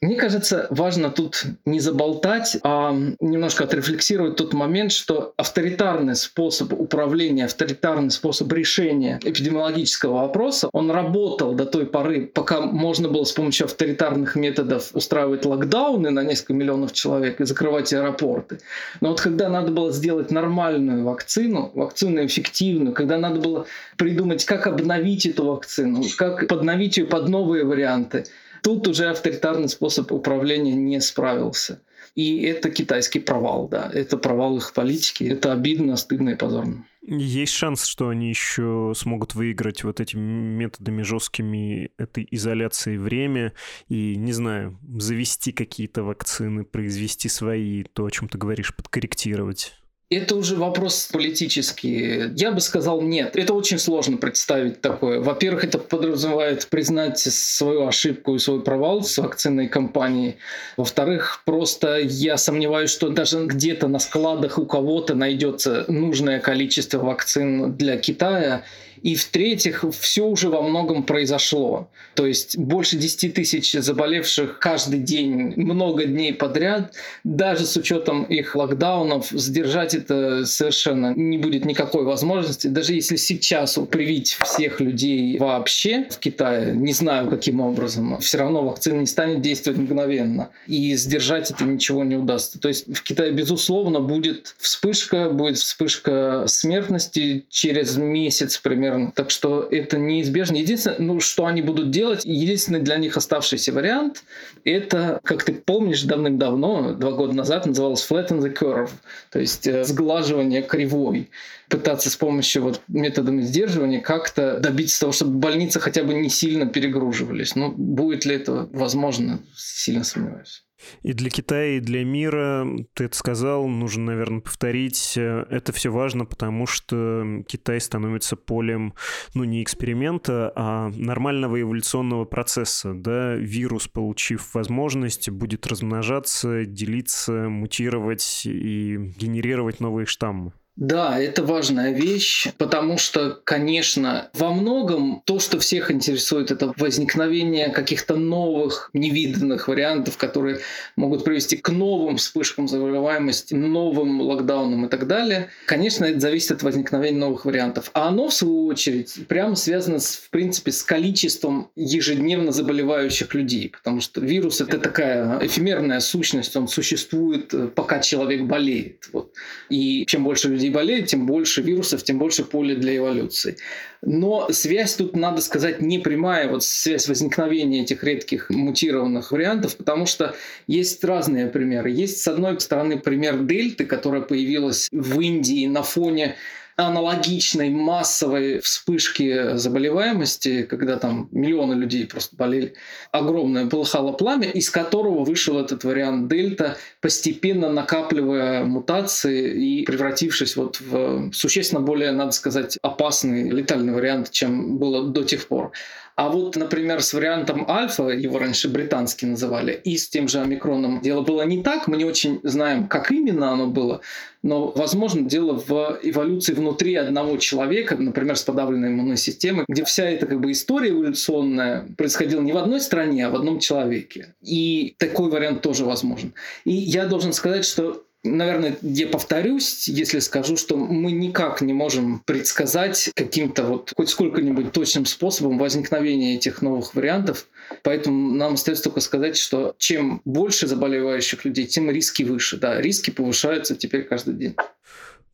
Мне 0.00 0.16
кажется, 0.16 0.66
важно 0.70 1.10
тут 1.10 1.44
не 1.66 1.80
заболтать, 1.80 2.56
а 2.62 2.96
немножко 3.20 3.64
отрефлексировать 3.64 4.36
тот 4.36 4.54
момент, 4.54 4.90
что 4.90 5.34
авторитарный 5.36 6.16
способ 6.16 6.72
управления, 6.72 7.44
авторитарный 7.44 8.10
способ 8.10 8.50
решения 8.54 9.20
эпидемиологического 9.22 10.22
вопроса, 10.22 10.70
он 10.72 10.90
работал 10.90 11.52
до 11.52 11.66
той 11.66 11.84
поры, 11.84 12.24
пока 12.26 12.62
можно 12.62 13.10
было 13.10 13.24
с 13.24 13.32
помощью 13.32 13.66
авторитарных 13.66 14.34
методов 14.34 14.94
устраивать 14.94 15.44
локдауны 15.44 16.08
на 16.08 16.22
несколько 16.22 16.54
миллионов 16.54 16.94
человек 16.94 17.38
и 17.42 17.44
закрывать 17.44 17.92
аэропорты. 17.92 18.60
Но 19.02 19.10
вот 19.10 19.20
когда 19.20 19.50
надо 19.50 19.72
было 19.72 19.92
сделать 19.92 20.30
нормальную 20.30 21.04
вакцину, 21.04 21.70
вакцину 21.74 22.24
эффективную, 22.24 22.94
когда 22.94 23.18
надо 23.18 23.40
было 23.40 23.66
придумать, 23.98 24.46
как 24.46 24.66
обновить 24.66 25.26
эту 25.26 25.44
вакцину, 25.44 26.02
как 26.16 26.48
подновить 26.48 26.96
ее 26.96 27.04
под 27.04 27.28
новые 27.28 27.66
варианты, 27.66 28.24
Тут 28.62 28.88
уже 28.88 29.06
авторитарный 29.06 29.68
способ 29.68 30.12
управления 30.12 30.74
не 30.74 31.00
справился. 31.00 31.80
И 32.14 32.42
это 32.42 32.70
китайский 32.70 33.20
провал, 33.20 33.68
да. 33.68 33.90
Это 33.92 34.16
провал 34.16 34.56
их 34.56 34.72
политики. 34.72 35.24
Это 35.24 35.52
обидно, 35.52 35.96
стыдно 35.96 36.30
и 36.30 36.36
позорно. 36.36 36.84
Есть 37.02 37.54
шанс, 37.54 37.86
что 37.86 38.10
они 38.10 38.28
еще 38.28 38.92
смогут 38.94 39.34
выиграть 39.34 39.84
вот 39.84 40.00
этими 40.00 40.20
методами 40.20 41.02
жесткими 41.02 41.90
этой 41.96 42.28
изоляции 42.30 42.98
время 42.98 43.54
и, 43.88 44.16
не 44.16 44.32
знаю, 44.32 44.78
завести 44.98 45.52
какие-то 45.52 46.02
вакцины, 46.02 46.64
произвести 46.64 47.28
свои, 47.28 47.84
то, 47.84 48.04
о 48.04 48.10
чем 48.10 48.28
ты 48.28 48.36
говоришь, 48.36 48.76
подкорректировать. 48.76 49.74
Это 50.12 50.34
уже 50.34 50.56
вопрос 50.56 51.08
политический. 51.12 52.32
Я 52.34 52.50
бы 52.50 52.60
сказал 52.60 53.00
нет. 53.00 53.36
Это 53.36 53.54
очень 53.54 53.78
сложно 53.78 54.16
представить 54.16 54.80
такое. 54.80 55.20
Во-первых, 55.20 55.62
это 55.62 55.78
подразумевает 55.78 56.66
признать 56.66 57.20
свою 57.20 57.86
ошибку 57.86 58.34
и 58.34 58.40
свой 58.40 58.60
провал 58.60 59.04
с 59.04 59.18
вакцинной 59.18 59.68
кампанией. 59.68 60.38
Во-вторых, 60.76 61.42
просто 61.44 62.00
я 62.00 62.38
сомневаюсь, 62.38 62.90
что 62.90 63.10
даже 63.10 63.46
где-то 63.46 63.86
на 63.86 64.00
складах 64.00 64.58
у 64.58 64.66
кого-то 64.66 65.14
найдется 65.14 65.84
нужное 65.86 66.40
количество 66.40 66.98
вакцин 66.98 67.76
для 67.76 67.96
Китая. 67.96 68.64
И 69.02 69.14
в-третьих, 69.14 69.84
все 69.98 70.26
уже 70.26 70.48
во 70.48 70.62
многом 70.62 71.04
произошло. 71.04 71.88
То 72.14 72.26
есть 72.26 72.58
больше 72.58 72.96
10 72.96 73.34
тысяч 73.34 73.72
заболевших 73.72 74.58
каждый 74.58 75.00
день, 75.00 75.54
много 75.56 76.04
дней 76.04 76.34
подряд, 76.34 76.94
даже 77.24 77.64
с 77.64 77.76
учетом 77.76 78.24
их 78.24 78.54
локдаунов, 78.54 79.30
сдержать 79.30 79.94
это 79.94 80.44
совершенно 80.44 81.14
не 81.14 81.38
будет 81.38 81.64
никакой 81.64 82.04
возможности. 82.04 82.66
Даже 82.66 82.94
если 82.94 83.16
сейчас 83.16 83.78
привить 83.90 84.36
всех 84.44 84.80
людей 84.80 85.38
вообще 85.38 86.06
в 86.10 86.18
Китае, 86.18 86.74
не 86.74 86.92
знаю 86.92 87.28
каким 87.30 87.60
образом, 87.60 88.18
все 88.18 88.38
равно 88.38 88.62
вакцина 88.62 89.00
не 89.00 89.06
станет 89.06 89.40
действовать 89.40 89.78
мгновенно. 89.78 90.50
И 90.66 90.94
сдержать 90.96 91.50
это 91.50 91.64
ничего 91.64 92.04
не 92.04 92.16
удастся. 92.16 92.60
То 92.60 92.68
есть 92.68 92.86
в 92.86 93.02
Китае, 93.02 93.32
безусловно, 93.32 94.00
будет 94.00 94.54
вспышка, 94.58 95.30
будет 95.30 95.58
вспышка 95.58 96.44
смертности 96.46 97.46
через 97.48 97.96
месяц 97.96 98.58
примерно 98.58 98.89
примерно. 98.90 99.12
Так 99.12 99.30
что 99.30 99.62
это 99.70 99.98
неизбежно. 99.98 100.56
Единственное, 100.56 100.98
ну, 100.98 101.20
что 101.20 101.46
они 101.46 101.62
будут 101.62 101.90
делать, 101.90 102.24
единственный 102.24 102.80
для 102.80 102.96
них 102.96 103.16
оставшийся 103.16 103.72
вариант, 103.72 104.24
это, 104.64 105.20
как 105.22 105.44
ты 105.44 105.52
помнишь, 105.52 106.02
давным-давно, 106.02 106.94
два 106.94 107.12
года 107.12 107.34
назад, 107.34 107.66
называлось 107.66 108.06
flatten 108.08 108.40
the 108.40 108.54
curve, 108.54 108.90
то 109.30 109.38
есть 109.38 109.66
э, 109.66 109.84
сглаживание 109.84 110.62
кривой 110.62 111.30
пытаться 111.68 112.10
с 112.10 112.16
помощью 112.16 112.64
вот 112.64 112.80
методами 112.88 113.42
сдерживания 113.42 114.00
как-то 114.00 114.58
добиться 114.58 115.00
того, 115.00 115.12
чтобы 115.12 115.38
больницы 115.38 115.78
хотя 115.78 116.02
бы 116.02 116.14
не 116.14 116.28
сильно 116.28 116.66
перегруживались. 116.66 117.54
Ну, 117.54 117.70
будет 117.70 118.24
ли 118.24 118.34
это 118.34 118.68
возможно, 118.72 119.40
сильно 119.54 120.02
сомневаюсь. 120.02 120.64
И 121.02 121.12
для 121.12 121.30
Китая, 121.30 121.76
и 121.76 121.80
для 121.80 122.04
мира, 122.04 122.66
ты 122.94 123.04
это 123.04 123.16
сказал, 123.16 123.66
нужно, 123.68 124.06
наверное, 124.06 124.40
повторить, 124.40 125.14
это 125.16 125.72
все 125.72 125.90
важно, 125.90 126.24
потому 126.24 126.66
что 126.66 127.42
Китай 127.46 127.80
становится 127.80 128.36
полем, 128.36 128.94
ну, 129.34 129.44
не 129.44 129.62
эксперимента, 129.62 130.52
а 130.56 130.90
нормального 130.90 131.60
эволюционного 131.60 132.24
процесса, 132.24 132.94
да, 132.94 133.34
вирус, 133.34 133.88
получив 133.88 134.54
возможность, 134.54 135.30
будет 135.30 135.66
размножаться, 135.66 136.64
делиться, 136.64 137.48
мутировать 137.48 138.42
и 138.44 138.96
генерировать 139.18 139.80
новые 139.80 140.06
штаммы. 140.06 140.52
Да, 140.76 141.18
это 141.20 141.42
важная 141.42 141.92
вещь, 141.92 142.48
потому 142.56 142.96
что, 142.96 143.38
конечно, 143.44 144.30
во 144.32 144.50
многом 144.50 145.22
то, 145.26 145.38
что 145.38 145.58
всех 145.58 145.90
интересует, 145.90 146.50
это 146.50 146.72
возникновение 146.76 147.68
каких-то 147.68 148.16
новых, 148.16 148.88
невиданных 148.94 149.68
вариантов, 149.68 150.16
которые 150.16 150.60
могут 150.96 151.24
привести 151.24 151.56
к 151.56 151.68
новым 151.68 152.16
вспышкам 152.16 152.68
заболеваемости, 152.68 153.52
новым 153.52 154.20
локдаунам 154.20 154.86
и 154.86 154.88
так 154.88 155.06
далее. 155.06 155.50
Конечно, 155.66 156.04
это 156.04 156.20
зависит 156.20 156.52
от 156.52 156.62
возникновения 156.62 157.18
новых 157.18 157.44
вариантов. 157.44 157.90
А 157.92 158.08
оно, 158.08 158.28
в 158.28 158.34
свою 158.34 158.66
очередь, 158.66 159.26
прямо 159.28 159.56
связано, 159.56 159.98
с, 159.98 160.16
в 160.16 160.30
принципе, 160.30 160.72
с 160.72 160.82
количеством 160.82 161.70
ежедневно 161.74 162.52
заболевающих 162.52 163.34
людей, 163.34 163.68
потому 163.68 164.00
что 164.00 164.20
вирус— 164.20 164.60
это 164.62 164.78
такая 164.78 165.44
эфемерная 165.44 166.00
сущность, 166.00 166.56
он 166.56 166.68
существует, 166.68 167.52
э, 167.52 167.66
пока 167.68 167.98
человек 167.98 168.42
болеет. 168.44 169.08
Вот. 169.12 169.34
И 169.68 170.06
чем 170.06 170.24
больше 170.24 170.48
людей 170.48 170.59
людей 170.60 170.70
болеет, 170.70 171.06
тем 171.06 171.26
больше 171.26 171.62
вирусов, 171.62 172.02
тем 172.02 172.18
больше 172.18 172.44
поля 172.44 172.74
для 172.76 172.96
эволюции. 172.96 173.56
Но 174.02 174.48
связь 174.50 174.94
тут, 174.94 175.16
надо 175.16 175.40
сказать, 175.40 175.80
не 175.80 175.98
прямая, 175.98 176.48
вот 176.48 176.62
связь 176.62 177.08
возникновения 177.08 177.82
этих 177.82 178.04
редких 178.04 178.50
мутированных 178.50 179.32
вариантов, 179.32 179.76
потому 179.76 180.06
что 180.06 180.34
есть 180.66 181.02
разные 181.04 181.48
примеры. 181.48 181.90
Есть, 181.90 182.22
с 182.22 182.28
одной 182.28 182.60
стороны, 182.60 182.98
пример 182.98 183.40
дельты, 183.40 183.84
которая 183.84 184.22
появилась 184.22 184.88
в 184.92 185.20
Индии 185.20 185.66
на 185.66 185.82
фоне 185.82 186.36
аналогичной 186.86 187.70
массовой 187.70 188.60
вспышки 188.60 189.56
заболеваемости, 189.56 190.62
когда 190.62 190.96
там 190.96 191.28
миллионы 191.32 191.74
людей 191.74 192.06
просто 192.06 192.36
болели, 192.36 192.74
огромное 193.12 193.66
полыхало 193.66 194.12
пламя, 194.12 194.48
из 194.50 194.70
которого 194.70 195.24
вышел 195.24 195.58
этот 195.58 195.84
вариант 195.84 196.28
дельта, 196.28 196.76
постепенно 197.00 197.70
накапливая 197.70 198.64
мутации 198.64 199.80
и 199.80 199.84
превратившись 199.84 200.56
вот 200.56 200.80
в 200.80 201.32
существенно 201.32 201.80
более, 201.80 202.12
надо 202.12 202.32
сказать, 202.32 202.78
опасный 202.82 203.50
летальный 203.50 203.92
вариант, 203.92 204.30
чем 204.30 204.78
было 204.78 205.08
до 205.08 205.22
тех 205.24 205.46
пор. 205.46 205.72
А 206.20 206.28
вот, 206.28 206.54
например, 206.54 207.02
с 207.02 207.14
вариантом 207.14 207.64
альфа, 207.66 208.10
его 208.10 208.38
раньше 208.38 208.68
британский 208.68 209.24
называли, 209.24 209.72
и 209.72 209.96
с 209.96 210.06
тем 210.06 210.28
же 210.28 210.40
омикроном 210.40 211.00
дело 211.00 211.22
было 211.22 211.46
не 211.46 211.62
так. 211.62 211.88
Мы 211.88 211.96
не 211.96 212.04
очень 212.04 212.40
знаем, 212.42 212.88
как 212.88 213.10
именно 213.10 213.52
оно 213.52 213.68
было, 213.68 214.02
но, 214.42 214.70
возможно, 214.70 215.22
дело 215.22 215.54
в 215.54 215.98
эволюции 216.02 216.52
внутри 216.52 216.94
одного 216.96 217.38
человека, 217.38 217.96
например, 217.96 218.36
с 218.36 218.42
подавленной 218.42 218.88
иммунной 218.88 219.16
системой, 219.16 219.64
где 219.66 219.82
вся 219.82 220.10
эта 220.10 220.26
как 220.26 220.40
бы 220.40 220.52
история 220.52 220.90
эволюционная 220.90 221.86
происходила 221.96 222.42
не 222.42 222.52
в 222.52 222.58
одной 222.58 222.82
стране, 222.82 223.26
а 223.26 223.30
в 223.30 223.34
одном 223.34 223.58
человеке. 223.58 224.34
И 224.42 224.96
такой 224.98 225.30
вариант 225.30 225.62
тоже 225.62 225.86
возможен. 225.86 226.34
И 226.66 226.72
я 226.72 227.06
должен 227.06 227.32
сказать, 227.32 227.64
что 227.64 228.04
Наверное, 228.22 228.76
я 228.82 229.06
повторюсь, 229.06 229.88
если 229.88 230.18
скажу, 230.18 230.58
что 230.58 230.76
мы 230.76 231.10
никак 231.10 231.62
не 231.62 231.72
можем 231.72 232.20
предсказать 232.26 233.10
каким-то 233.14 233.64
вот 233.64 233.94
хоть 233.96 234.10
сколько-нибудь 234.10 234.72
точным 234.72 235.06
способом 235.06 235.56
возникновения 235.56 236.34
этих 236.34 236.60
новых 236.60 236.94
вариантов. 236.94 237.46
Поэтому 237.82 238.32
нам 238.34 238.54
остается 238.54 238.84
только 238.84 239.00
сказать, 239.00 239.38
что 239.38 239.74
чем 239.78 240.20
больше 240.26 240.66
заболевающих 240.66 241.46
людей, 241.46 241.66
тем 241.66 241.90
риски 241.90 242.22
выше. 242.22 242.58
Да, 242.58 242.78
риски 242.78 243.10
повышаются 243.10 243.74
теперь 243.74 244.02
каждый 244.02 244.34
день. 244.34 244.54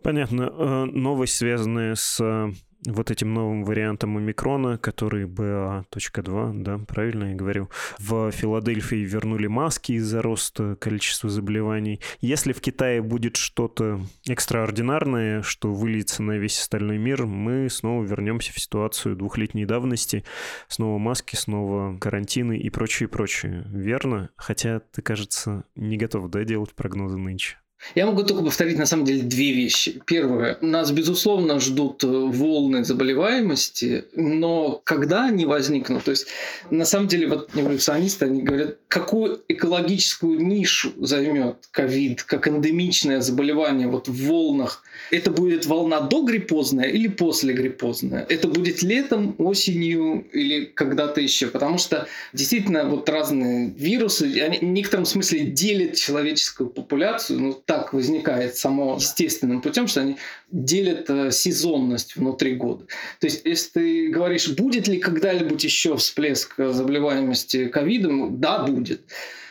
Понятно. 0.06 0.52
Э, 0.56 0.84
новость, 0.84 1.34
связанная 1.34 1.96
с 1.96 2.20
э, 2.20 2.52
вот 2.86 3.10
этим 3.10 3.34
новым 3.34 3.64
вариантом 3.64 4.16
омикрона, 4.16 4.78
который 4.78 5.24
BA.2, 5.24 6.62
да, 6.62 6.78
правильно 6.78 7.30
я 7.30 7.34
говорю, 7.34 7.70
в 7.98 8.30
Филадельфии 8.30 9.04
вернули 9.04 9.48
маски 9.48 9.94
из-за 9.94 10.22
роста 10.22 10.76
количества 10.76 11.28
заболеваний. 11.28 12.00
Если 12.20 12.52
в 12.52 12.60
Китае 12.60 13.02
будет 13.02 13.34
что-то 13.34 14.00
экстраординарное, 14.28 15.42
что 15.42 15.74
выльется 15.74 16.22
на 16.22 16.38
весь 16.38 16.60
остальной 16.60 16.98
мир, 16.98 17.26
мы 17.26 17.68
снова 17.68 18.04
вернемся 18.04 18.52
в 18.52 18.60
ситуацию 18.60 19.16
двухлетней 19.16 19.64
давности, 19.64 20.22
снова 20.68 20.98
маски, 20.98 21.34
снова 21.34 21.98
карантины 21.98 22.56
и 22.56 22.70
прочее, 22.70 23.08
прочее. 23.08 23.64
Верно? 23.72 24.30
Хотя 24.36 24.78
ты, 24.78 25.02
кажется, 25.02 25.64
не 25.74 25.96
готов, 25.96 26.30
да, 26.30 26.44
делать 26.44 26.74
прогнозы 26.74 27.18
нынче? 27.18 27.56
Я 27.94 28.06
могу 28.06 28.24
только 28.24 28.42
повторить 28.42 28.78
на 28.78 28.86
самом 28.86 29.04
деле 29.04 29.22
две 29.22 29.52
вещи. 29.52 30.00
Первое. 30.06 30.58
Нас, 30.60 30.90
безусловно, 30.90 31.60
ждут 31.60 32.02
э, 32.04 32.06
волны 32.06 32.84
заболеваемости, 32.84 34.04
но 34.14 34.80
когда 34.84 35.26
они 35.26 35.46
возникнут, 35.46 36.04
то 36.04 36.10
есть 36.10 36.26
на 36.70 36.84
самом 36.84 37.08
деле 37.08 37.28
вот 37.28 37.50
эволюционисты, 37.54 38.26
они 38.26 38.42
говорят, 38.42 38.78
какую 38.88 39.42
экологическую 39.48 40.40
нишу 40.40 40.92
займет 40.98 41.68
ковид, 41.70 42.22
как 42.22 42.48
эндемичное 42.48 43.20
заболевание 43.20 43.88
вот 43.88 44.08
в 44.08 44.26
волнах. 44.28 44.82
Это 45.10 45.30
будет 45.30 45.66
волна 45.66 46.00
догриппозная 46.00 46.88
или 46.88 47.08
после 47.08 47.54
гриппозная? 47.54 48.26
Это 48.28 48.48
будет 48.48 48.82
летом, 48.82 49.34
осенью 49.38 50.26
или 50.32 50.64
когда-то 50.64 51.20
еще? 51.20 51.48
Потому 51.48 51.78
что 51.78 52.08
действительно 52.32 52.84
вот 52.84 53.08
разные 53.08 53.70
вирусы, 53.70 54.40
они 54.40 54.58
в 54.58 54.62
некотором 54.62 55.04
смысле 55.04 55.40
делят 55.40 55.94
человеческую 55.94 56.70
популяцию, 56.70 57.40
ну, 57.40 57.62
так 57.66 57.92
возникает 57.92 58.56
само 58.56 58.94
естественным 58.94 59.60
путем, 59.60 59.88
что 59.88 60.00
они 60.00 60.16
делят 60.50 61.10
э, 61.10 61.30
сезонность 61.32 62.16
внутри 62.16 62.54
года. 62.54 62.86
То 63.20 63.26
есть, 63.26 63.42
если 63.44 63.70
ты 63.70 64.08
говоришь, 64.08 64.48
будет 64.48 64.88
ли 64.88 64.98
когда-нибудь 64.98 65.62
еще 65.62 65.96
всплеск 65.96 66.54
заболеваемости 66.56 67.66
ковидом, 67.66 68.40
да, 68.40 68.60
будет. 68.62 69.02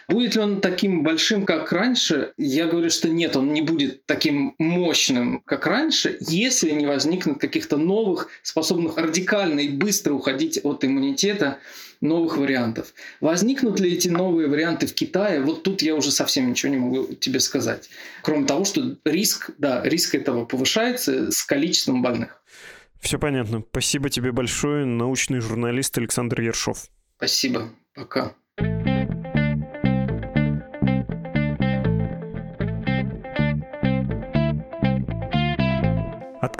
Будет 0.07 0.35
ли 0.35 0.41
он 0.41 0.61
таким 0.61 1.03
большим, 1.03 1.45
как 1.45 1.71
раньше? 1.71 2.33
Я 2.37 2.67
говорю, 2.67 2.89
что 2.89 3.09
нет, 3.09 3.35
он 3.35 3.53
не 3.53 3.61
будет 3.61 4.05
таким 4.05 4.55
мощным, 4.59 5.41
как 5.45 5.65
раньше, 5.65 6.17
если 6.19 6.71
не 6.71 6.85
возникнет 6.85 7.39
каких-то 7.39 7.77
новых, 7.77 8.29
способных 8.43 8.97
радикально 8.97 9.61
и 9.61 9.69
быстро 9.69 10.13
уходить 10.13 10.59
от 10.63 10.85
иммунитета 10.85 11.59
новых 12.01 12.37
вариантов. 12.37 12.93
Возникнут 13.21 13.79
ли 13.79 13.93
эти 13.93 14.07
новые 14.07 14.47
варианты 14.47 14.87
в 14.87 14.93
Китае? 14.93 15.41
Вот 15.41 15.63
тут 15.63 15.81
я 15.81 15.95
уже 15.95 16.11
совсем 16.11 16.49
ничего 16.49 16.71
не 16.71 16.77
могу 16.77 17.13
тебе 17.15 17.39
сказать. 17.39 17.89
Кроме 18.21 18.45
того, 18.45 18.65
что 18.65 18.97
риск, 19.05 19.51
да, 19.57 19.81
риск 19.83 20.15
этого 20.15 20.45
повышается 20.45 21.31
с 21.31 21.43
количеством 21.43 22.01
больных. 22.01 22.41
Все 22.99 23.19
понятно. 23.19 23.63
Спасибо 23.69 24.09
тебе 24.09 24.31
большое, 24.31 24.85
научный 24.85 25.39
журналист 25.39 25.97
Александр 25.97 26.41
Ершов. 26.41 26.89
Спасибо. 27.17 27.69
Пока. 27.93 28.33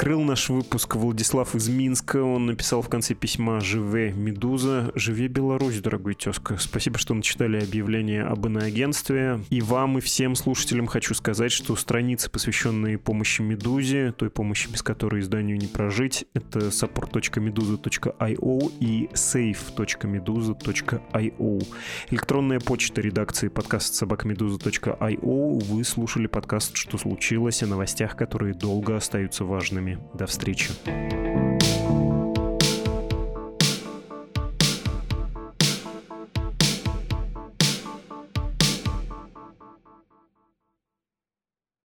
Открыл 0.05 0.21
наш 0.21 0.49
выпуск 0.49 0.97
Владислав 0.97 1.55
из 1.55 1.67
Минска. 1.67 2.21
Он 2.21 2.45
написал 2.45 2.83
в 2.83 2.89
конце 2.89 3.15
письма 3.15 3.59
«Живе, 3.59 4.11
Медуза». 4.11 4.91
«Живе, 4.93 5.27
Беларусь, 5.27 5.79
дорогой 5.79 6.13
тезка». 6.13 6.57
Спасибо, 6.59 6.99
что 6.99 7.15
начитали 7.15 7.57
объявление 7.57 8.21
об 8.21 8.45
иноагентстве. 8.45 9.39
И 9.49 9.61
вам, 9.61 9.97
и 9.97 10.01
всем 10.01 10.35
слушателям 10.35 10.85
хочу 10.85 11.15
сказать, 11.15 11.51
что 11.51 11.75
страницы, 11.75 12.29
посвященные 12.29 12.99
помощи 12.99 13.41
Медузе, 13.41 14.13
той 14.15 14.29
помощи, 14.29 14.69
без 14.69 14.83
которой 14.83 15.21
изданию 15.21 15.57
не 15.57 15.65
прожить, 15.65 16.27
это 16.35 16.67
support.meduza.io 16.67 18.73
и 18.79 19.09
save.meduza.io. 19.11 21.67
Электронная 22.11 22.59
почта 22.59 23.01
редакции 23.01 23.47
подкаст 23.47 23.95
собакамедуза.io. 23.95 25.63
Вы 25.63 25.83
слушали 25.83 26.27
подкаст 26.27 26.77
«Что 26.77 26.99
случилось?» 26.99 27.63
о 27.63 27.65
новостях, 27.65 28.15
которые 28.15 28.53
долго 28.53 28.95
остаются 28.95 29.45
важными. 29.45 29.94
До 30.13 30.25
встречи. 30.25 30.71